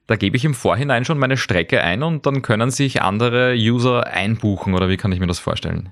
da 0.06 0.16
gebe 0.16 0.36
ich 0.36 0.44
im 0.44 0.54
Vorhinein 0.54 1.04
schon 1.04 1.18
meine 1.18 1.36
Strecke 1.36 1.82
ein 1.82 2.02
und 2.02 2.26
dann 2.26 2.40
können 2.40 2.70
sich 2.70 3.02
andere 3.02 3.54
User 3.54 4.06
einbuchen 4.06 4.74
oder 4.74 4.88
wie 4.88 4.96
kann 4.96 5.12
ich 5.12 5.20
mir 5.20 5.26
das 5.26 5.38
vorstellen? 5.38 5.90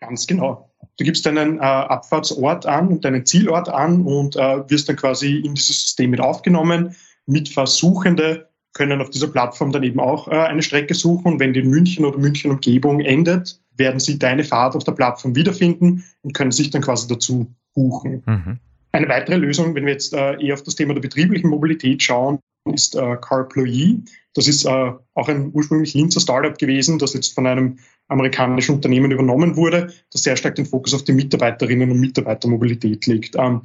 Ganz 0.00 0.26
genau. 0.26 0.70
Du 0.98 1.04
gibst 1.04 1.26
deinen 1.26 1.58
äh, 1.58 1.62
Abfahrtsort 1.62 2.66
an 2.66 2.88
und 2.88 3.04
deinen 3.04 3.26
Zielort 3.26 3.68
an 3.68 4.02
und 4.02 4.36
äh, 4.36 4.70
wirst 4.70 4.88
dann 4.88 4.96
quasi 4.96 5.38
in 5.38 5.54
dieses 5.54 5.80
System 5.80 6.10
mit 6.10 6.20
aufgenommen. 6.20 6.94
Mitfahrsuchende 7.26 8.45
können 8.76 9.00
auf 9.00 9.10
dieser 9.10 9.28
Plattform 9.28 9.72
dann 9.72 9.82
eben 9.82 9.98
auch 9.98 10.28
äh, 10.28 10.36
eine 10.36 10.62
Strecke 10.62 10.94
suchen. 10.94 11.32
Und 11.32 11.40
wenn 11.40 11.52
die 11.52 11.60
in 11.60 11.70
München 11.70 12.04
oder 12.04 12.18
München 12.18 12.50
Umgebung 12.50 13.00
endet, 13.00 13.60
werden 13.76 14.00
sie 14.00 14.18
deine 14.18 14.44
Fahrt 14.44 14.76
auf 14.76 14.84
der 14.84 14.92
Plattform 14.92 15.34
wiederfinden 15.34 16.04
und 16.22 16.34
können 16.34 16.52
sich 16.52 16.70
dann 16.70 16.82
quasi 16.82 17.08
dazu 17.08 17.54
buchen. 17.74 18.22
Mhm. 18.26 18.58
Eine 18.92 19.08
weitere 19.08 19.36
Lösung, 19.36 19.74
wenn 19.74 19.84
wir 19.84 19.92
jetzt 19.92 20.12
äh, 20.14 20.40
eher 20.40 20.54
auf 20.54 20.62
das 20.62 20.74
Thema 20.76 20.94
der 20.94 21.00
betrieblichen 21.00 21.50
Mobilität 21.50 22.02
schauen, 22.02 22.38
ist 22.72 22.94
äh, 22.94 23.16
Carploy. 23.20 24.02
Das 24.34 24.48
ist 24.48 24.64
äh, 24.64 24.92
auch 25.14 25.28
ein 25.28 25.50
ursprünglich 25.52 25.94
Linzer 25.94 26.20
Startup 26.20 26.56
gewesen, 26.56 26.98
das 26.98 27.14
jetzt 27.14 27.34
von 27.34 27.46
einem 27.46 27.78
amerikanischen 28.08 28.76
Unternehmen 28.76 29.10
übernommen 29.10 29.56
wurde, 29.56 29.92
das 30.12 30.22
sehr 30.22 30.36
stark 30.36 30.54
den 30.54 30.66
Fokus 30.66 30.94
auf 30.94 31.04
die 31.04 31.12
Mitarbeiterinnen 31.12 31.90
und 31.90 32.00
Mitarbeitermobilität 32.00 33.06
legt. 33.06 33.36
Ähm, 33.36 33.62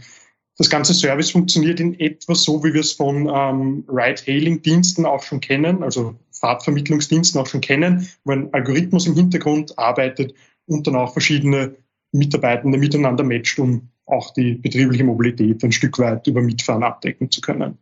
das 0.57 0.69
ganze 0.69 0.93
Service 0.93 1.31
funktioniert 1.31 1.79
in 1.79 1.99
etwa 1.99 2.35
so, 2.35 2.63
wie 2.63 2.73
wir 2.73 2.81
es 2.81 2.91
von 2.91 3.29
ähm, 3.33 3.85
Ride-Hailing-Diensten 3.87 5.05
auch 5.05 5.23
schon 5.23 5.41
kennen, 5.41 5.83
also 5.83 6.15
Fahrtvermittlungsdiensten 6.31 7.39
auch 7.39 7.47
schon 7.47 7.61
kennen, 7.61 8.07
wo 8.25 8.33
ein 8.33 8.53
Algorithmus 8.53 9.07
im 9.07 9.15
Hintergrund 9.15 9.77
arbeitet 9.77 10.33
und 10.65 10.87
dann 10.87 10.95
auch 10.95 11.13
verschiedene 11.13 11.75
Mitarbeitende 12.11 12.77
miteinander 12.77 13.23
matcht, 13.23 13.59
um 13.59 13.89
auch 14.05 14.33
die 14.33 14.55
betriebliche 14.55 15.03
Mobilität 15.03 15.63
ein 15.63 15.71
Stück 15.71 15.97
weit 15.99 16.27
über 16.27 16.41
Mitfahren 16.41 16.83
abdecken 16.83 17.31
zu 17.31 17.41
können. 17.41 17.77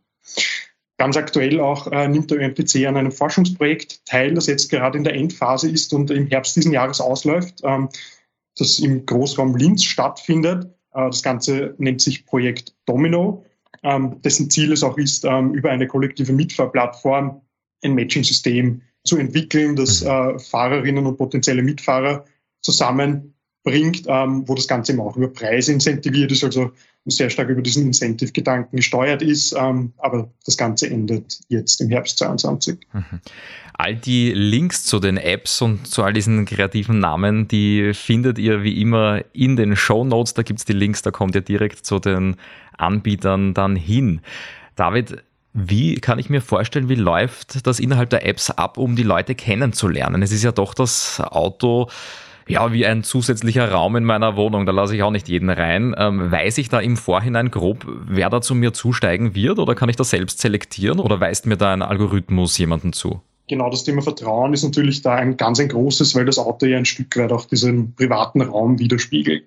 Ganz 0.98 1.16
aktuell 1.16 1.60
auch 1.60 1.90
äh, 1.90 2.08
nimmt 2.08 2.30
der 2.30 2.38
ÖMTC 2.38 2.86
an 2.86 2.96
einem 2.96 3.10
Forschungsprojekt 3.10 4.04
teil, 4.04 4.34
das 4.34 4.46
jetzt 4.46 4.68
gerade 4.68 4.98
in 4.98 5.04
der 5.04 5.14
Endphase 5.14 5.70
ist 5.70 5.94
und 5.94 6.10
im 6.10 6.26
Herbst 6.26 6.56
diesen 6.56 6.72
Jahres 6.72 7.00
ausläuft, 7.00 7.60
ähm, 7.64 7.88
das 8.56 8.78
im 8.78 9.06
Großraum 9.06 9.56
Linz 9.56 9.84
stattfindet. 9.84 10.68
Äh, 10.94 11.06
das 11.06 11.22
Ganze 11.22 11.74
nennt 11.78 12.00
sich 12.00 12.26
Projekt 12.26 12.74
Domino, 12.86 13.44
ähm, 13.82 14.20
dessen 14.22 14.50
Ziel 14.50 14.72
es 14.72 14.82
auch 14.82 14.98
ist, 14.98 15.24
ähm, 15.24 15.54
über 15.54 15.70
eine 15.70 15.86
kollektive 15.86 16.32
Mitfahrplattform 16.32 17.40
ein 17.82 17.94
Matching-System 17.94 18.82
zu 19.04 19.16
entwickeln, 19.16 19.76
das 19.76 20.02
mhm. 20.02 20.08
äh, 20.08 20.38
Fahrerinnen 20.38 21.06
und 21.06 21.16
potenzielle 21.16 21.62
Mitfahrer 21.62 22.24
zusammen 22.60 23.34
bringt, 23.62 24.04
ähm, 24.06 24.46
wo 24.46 24.54
das 24.54 24.68
Ganze 24.68 24.92
eben 24.92 25.00
auch 25.00 25.16
über 25.16 25.28
Preise 25.28 25.72
incentiviert 25.72 26.32
ist, 26.32 26.44
also 26.44 26.72
sehr 27.06 27.30
stark 27.30 27.48
über 27.48 27.62
diesen 27.62 27.86
Incentive-Gedanken 27.86 28.76
gesteuert 28.76 29.22
ist. 29.22 29.54
Ähm, 29.56 29.92
aber 29.98 30.30
das 30.44 30.56
Ganze 30.56 30.88
endet 30.88 31.40
jetzt 31.48 31.80
im 31.80 31.88
Herbst 31.88 32.18
2022. 32.18 32.78
Mhm. 32.92 33.20
All 33.74 33.96
die 33.96 34.32
Links 34.32 34.84
zu 34.84 34.98
den 34.98 35.16
Apps 35.16 35.62
und 35.62 35.86
zu 35.86 36.02
all 36.02 36.12
diesen 36.12 36.44
kreativen 36.44 36.98
Namen, 36.98 37.48
die 37.48 37.94
findet 37.94 38.38
ihr 38.38 38.62
wie 38.62 38.80
immer 38.80 39.22
in 39.32 39.56
den 39.56 39.76
Show 39.76 40.04
Notes. 40.04 40.34
Da 40.34 40.42
gibt 40.42 40.58
es 40.58 40.66
die 40.66 40.74
Links, 40.74 41.00
da 41.02 41.10
kommt 41.10 41.34
ihr 41.34 41.40
direkt 41.40 41.86
zu 41.86 41.98
den 41.98 42.36
Anbietern 42.76 43.54
dann 43.54 43.76
hin. 43.76 44.20
David, 44.76 45.22
wie 45.52 45.96
kann 45.96 46.18
ich 46.18 46.28
mir 46.30 46.42
vorstellen, 46.42 46.88
wie 46.88 46.94
läuft 46.94 47.66
das 47.66 47.80
innerhalb 47.80 48.10
der 48.10 48.26
Apps 48.26 48.50
ab, 48.50 48.78
um 48.78 48.94
die 48.94 49.02
Leute 49.02 49.34
kennenzulernen? 49.34 50.22
Es 50.22 50.32
ist 50.32 50.44
ja 50.44 50.52
doch 50.52 50.74
das 50.74 51.20
Auto 51.20 51.88
ja, 52.48 52.72
wie 52.72 52.86
ein 52.86 53.02
zusätzlicher 53.02 53.70
Raum 53.70 53.96
in 53.96 54.04
meiner 54.04 54.36
Wohnung, 54.36 54.66
da 54.66 54.72
lasse 54.72 54.94
ich 54.96 55.02
auch 55.02 55.10
nicht 55.10 55.28
jeden 55.28 55.50
rein. 55.50 55.94
Ähm, 55.96 56.30
weiß 56.30 56.58
ich 56.58 56.68
da 56.68 56.80
im 56.80 56.96
Vorhinein 56.96 57.50
grob, 57.50 57.86
wer 57.86 58.30
da 58.30 58.40
zu 58.40 58.54
mir 58.54 58.72
zusteigen 58.72 59.34
wird 59.34 59.58
oder 59.58 59.74
kann 59.74 59.88
ich 59.88 59.96
das 59.96 60.10
selbst 60.10 60.40
selektieren 60.40 60.98
oder 60.98 61.20
weist 61.20 61.46
mir 61.46 61.56
da 61.56 61.72
ein 61.72 61.82
Algorithmus 61.82 62.56
jemanden 62.58 62.92
zu? 62.92 63.20
Genau, 63.48 63.68
das 63.68 63.82
Thema 63.82 64.00
Vertrauen 64.00 64.52
ist 64.52 64.62
natürlich 64.62 65.02
da 65.02 65.16
ein 65.16 65.36
ganz 65.36 65.58
ein 65.58 65.68
großes, 65.68 66.14
weil 66.14 66.24
das 66.24 66.38
Auto 66.38 66.66
ja 66.66 66.78
ein 66.78 66.84
Stück 66.84 67.16
weit 67.16 67.32
auch 67.32 67.46
diesen 67.46 67.94
privaten 67.96 68.42
Raum 68.42 68.78
widerspiegelt. 68.78 69.44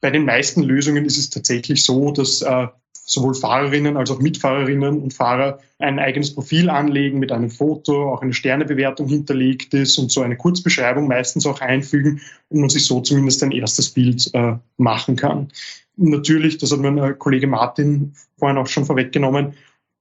Bei 0.00 0.10
den 0.10 0.24
meisten 0.24 0.62
Lösungen 0.62 1.04
ist 1.04 1.18
es 1.18 1.30
tatsächlich 1.30 1.84
so, 1.84 2.10
dass 2.10 2.40
äh, 2.40 2.68
sowohl 3.06 3.34
Fahrerinnen 3.34 3.96
als 3.96 4.10
auch 4.10 4.20
Mitfahrerinnen 4.20 5.02
und 5.02 5.12
Fahrer 5.12 5.58
ein 5.78 5.98
eigenes 5.98 6.34
Profil 6.34 6.70
anlegen 6.70 7.18
mit 7.18 7.32
einem 7.32 7.50
Foto, 7.50 8.12
auch 8.12 8.22
eine 8.22 8.32
Sternebewertung 8.32 9.08
hinterlegt 9.08 9.74
ist 9.74 9.98
und 9.98 10.10
so 10.10 10.22
eine 10.22 10.36
Kurzbeschreibung 10.36 11.06
meistens 11.06 11.46
auch 11.46 11.60
einfügen 11.60 12.20
und 12.48 12.60
man 12.60 12.70
sich 12.70 12.86
so 12.86 13.00
zumindest 13.00 13.42
ein 13.42 13.52
erstes 13.52 13.90
Bild 13.90 14.30
äh, 14.32 14.54
machen 14.78 15.16
kann. 15.16 15.48
Natürlich, 15.96 16.58
das 16.58 16.72
hat 16.72 16.80
mein 16.80 17.18
Kollege 17.18 17.46
Martin 17.46 18.14
vorhin 18.38 18.58
auch 18.58 18.66
schon 18.66 18.86
vorweggenommen, 18.86 19.52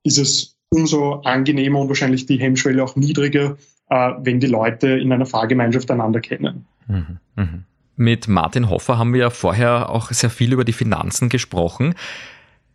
ist 0.03 0.17
es 0.17 0.57
umso 0.69 1.21
angenehmer 1.21 1.79
und 1.79 1.89
wahrscheinlich 1.89 2.25
die 2.25 2.39
Hemmschwelle 2.39 2.83
auch 2.83 2.95
niedriger, 2.95 3.57
äh, 3.89 4.11
wenn 4.19 4.39
die 4.39 4.47
Leute 4.47 4.87
in 4.87 5.11
einer 5.11 5.25
Fahrgemeinschaft 5.25 5.91
einander 5.91 6.21
kennen. 6.21 6.65
Mhm, 6.87 7.19
mh. 7.35 7.49
Mit 7.95 8.27
Martin 8.27 8.69
Hoffer 8.69 8.97
haben 8.97 9.13
wir 9.13 9.19
ja 9.19 9.29
vorher 9.29 9.89
auch 9.89 10.09
sehr 10.09 10.31
viel 10.31 10.51
über 10.51 10.63
die 10.63 10.73
Finanzen 10.73 11.29
gesprochen. 11.29 11.93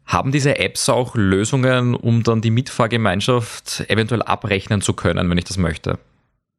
Haben 0.09 0.33
diese 0.33 0.59
Apps 0.59 0.88
auch 0.88 1.16
Lösungen, 1.16 1.94
um 1.94 2.23
dann 2.23 2.40
die 2.40 2.51
Mitfahrgemeinschaft 2.51 3.85
eventuell 3.90 4.23
abrechnen 4.23 4.81
zu 4.81 4.94
können, 4.94 5.29
wenn 5.29 5.37
ich 5.37 5.44
das 5.44 5.59
möchte? 5.59 5.99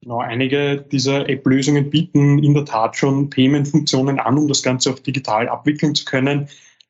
Genau, 0.03 0.19
einige 0.19 0.77
dieser 0.77 1.27
App-Lösungen 1.27 1.89
bieten 1.89 2.37
in 2.43 2.53
der 2.53 2.65
Tat 2.65 2.95
schon 2.95 3.31
Payment-Funktionen 3.31 4.19
an, 4.19 4.37
um 4.37 4.47
das 4.47 4.61
Ganze 4.61 4.91
auch 4.91 4.99
digital 4.99 5.49
abwickeln 5.49 5.95
zu 5.95 6.05
können. 6.05 6.47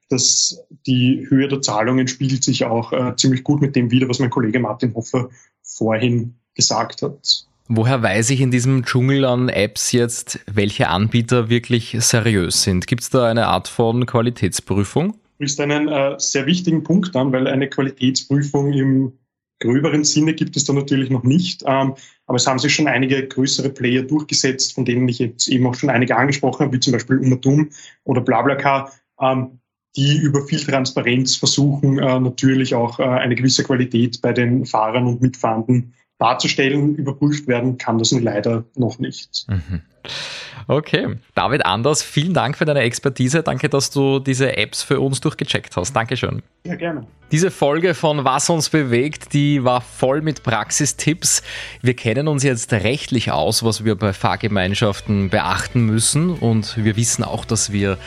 Das, 0.10 0.62
die 0.86 1.26
Höhe 1.30 1.48
der 1.48 1.62
Zahlungen 1.62 2.10
spiegelt 2.10 2.44
sich 2.44 2.66
auch 2.66 2.92
äh, 2.92 3.16
ziemlich 3.16 3.46
gut 3.46 3.62
mit 3.62 3.78
dem 3.78 3.90
wider, 3.90 4.10
was 4.10 4.20
mein 4.20 4.30
Kollege 4.30 4.60
Martin 4.60 4.94
Hoffer 4.94 5.30
vorhin 5.64 6.36
gesagt 6.56 7.02
hat. 7.04 7.46
Woher 7.70 8.04
weiß 8.04 8.32
ich 8.32 8.42
in 8.42 8.52
diesem 8.52 8.84
Dschungel 8.84 9.24
an 9.24 9.48
Apps 9.48 9.94
jetzt, 9.94 10.42
welche 10.52 10.90
Anbieter 10.90 11.50
wirklich 11.50 11.96
seriös 12.00 12.64
sind? 12.64 12.86
Gibt 12.86 13.04
es 13.04 13.10
da 13.12 13.30
eine 13.30 13.48
Art 13.48 13.70
von 13.70 14.06
Qualitätsprüfung? 14.06 15.16
Sprichst 15.40 15.62
einen 15.62 15.88
äh, 15.88 16.16
sehr 16.18 16.46
wichtigen 16.46 16.84
Punkt 16.84 17.16
an, 17.16 17.32
weil 17.32 17.48
eine 17.48 17.70
Qualitätsprüfung 17.70 18.74
im 18.74 19.14
gröberen 19.62 20.04
Sinne 20.04 20.34
gibt 20.34 20.58
es 20.58 20.66
da 20.66 20.74
natürlich 20.74 21.10
noch 21.10 21.24
nicht. 21.24 21.64
Ähm, 21.66 21.96
aber 22.26 22.36
es 22.36 22.46
haben 22.46 22.60
sich 22.60 22.76
schon 22.76 22.90
einige 22.90 23.26
größere 23.26 23.70
Player 23.70 24.04
durchgesetzt, 24.04 24.74
von 24.74 24.84
denen 24.84 25.08
ich 25.08 25.20
jetzt 25.20 25.48
eben 25.48 25.66
auch 25.66 25.76
schon 25.76 25.90
einige 25.90 26.18
angesprochen 26.18 26.66
habe, 26.66 26.76
wie 26.76 26.82
zum 26.82 26.92
Beispiel 26.92 27.20
Umatum 27.20 27.70
oder 28.04 28.20
BlaBlaCar, 28.20 28.92
ähm, 29.22 29.60
die 29.96 30.18
über 30.18 30.46
viel 30.46 30.60
Transparenz 30.60 31.38
versuchen, 31.38 32.00
äh, 32.00 32.20
natürlich 32.20 32.76
auch 32.76 33.00
äh, 33.00 33.04
eine 33.04 33.36
gewisse 33.36 33.64
Qualität 33.64 34.22
bei 34.22 34.34
den 34.34 34.66
Fahrern 34.66 35.08
und 35.08 35.22
Mitfahrenden 35.22 35.94
darzustellen. 36.18 36.96
Überprüft 36.96 37.48
werden 37.48 37.78
kann 37.78 37.98
das 37.98 38.12
leider 38.12 38.66
noch 38.76 39.00
nicht. 39.00 39.46
Mhm. 39.48 39.82
Okay. 40.70 41.18
David 41.34 41.66
Anders, 41.66 42.04
vielen 42.04 42.36
Dank 42.36 42.56
für 42.56 42.64
deine 42.64 42.82
Expertise. 42.82 43.42
Danke, 43.42 43.70
dass 43.70 43.90
du 43.90 44.20
diese 44.20 44.56
Apps 44.56 44.84
für 44.84 45.00
uns 45.00 45.20
durchgecheckt 45.20 45.76
hast. 45.76 45.96
Dankeschön. 45.96 46.44
Ja, 46.64 46.76
gerne. 46.76 47.08
Diese 47.32 47.50
Folge 47.50 47.96
von 47.96 48.24
Was 48.24 48.52
uns 48.52 48.70
bewegt, 48.70 49.34
die 49.34 49.64
war 49.64 49.82
voll 49.82 50.22
mit 50.22 50.44
Praxistipps. 50.44 51.42
Wir 51.82 51.96
kennen 51.96 52.28
uns 52.28 52.44
jetzt 52.44 52.72
rechtlich 52.72 53.32
aus, 53.32 53.64
was 53.64 53.84
wir 53.84 53.96
bei 53.96 54.14
Fahrgemeinschaften 54.14 55.32
beachten 55.32 55.88
müssen 55.88 56.36
und 56.36 56.78
wir 56.78 56.96
wissen 56.96 57.24
auch, 57.24 57.46
dass 57.46 57.72
wir 57.72 57.98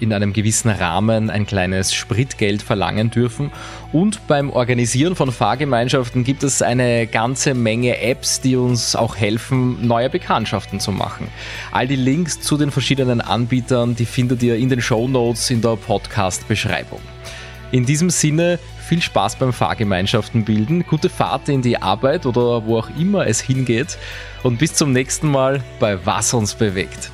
in 0.00 0.12
einem 0.12 0.32
gewissen 0.32 0.70
Rahmen 0.70 1.30
ein 1.30 1.46
kleines 1.46 1.94
Spritgeld 1.94 2.62
verlangen 2.62 3.10
dürfen. 3.10 3.50
Und 3.92 4.26
beim 4.26 4.50
Organisieren 4.50 5.16
von 5.16 5.32
Fahrgemeinschaften 5.32 6.24
gibt 6.24 6.42
es 6.42 6.62
eine 6.62 7.06
ganze 7.06 7.54
Menge 7.54 8.00
Apps, 8.00 8.40
die 8.40 8.56
uns 8.56 8.96
auch 8.96 9.16
helfen, 9.16 9.86
neue 9.86 10.10
Bekanntschaften 10.10 10.80
zu 10.80 10.92
machen. 10.92 11.28
All 11.72 11.86
die 11.86 11.96
Links 11.96 12.40
zu 12.40 12.56
den 12.56 12.70
verschiedenen 12.70 13.20
Anbietern, 13.20 13.96
die 13.96 14.06
findet 14.06 14.42
ihr 14.42 14.56
in 14.56 14.68
den 14.68 14.82
Show 14.82 15.08
Notes 15.08 15.50
in 15.50 15.60
der 15.60 15.76
Podcast-Beschreibung. 15.76 17.00
In 17.72 17.84
diesem 17.84 18.10
Sinne 18.10 18.58
viel 18.86 19.02
Spaß 19.02 19.36
beim 19.36 19.52
Fahrgemeinschaften 19.52 20.44
bilden, 20.44 20.84
gute 20.86 21.08
Fahrt 21.08 21.48
in 21.48 21.62
die 21.62 21.76
Arbeit 21.82 22.24
oder 22.24 22.64
wo 22.64 22.78
auch 22.78 22.88
immer 22.98 23.26
es 23.26 23.40
hingeht 23.40 23.98
und 24.44 24.58
bis 24.58 24.74
zum 24.74 24.92
nächsten 24.92 25.28
Mal 25.28 25.62
bei 25.80 26.04
Was 26.06 26.32
uns 26.34 26.54
bewegt. 26.54 27.10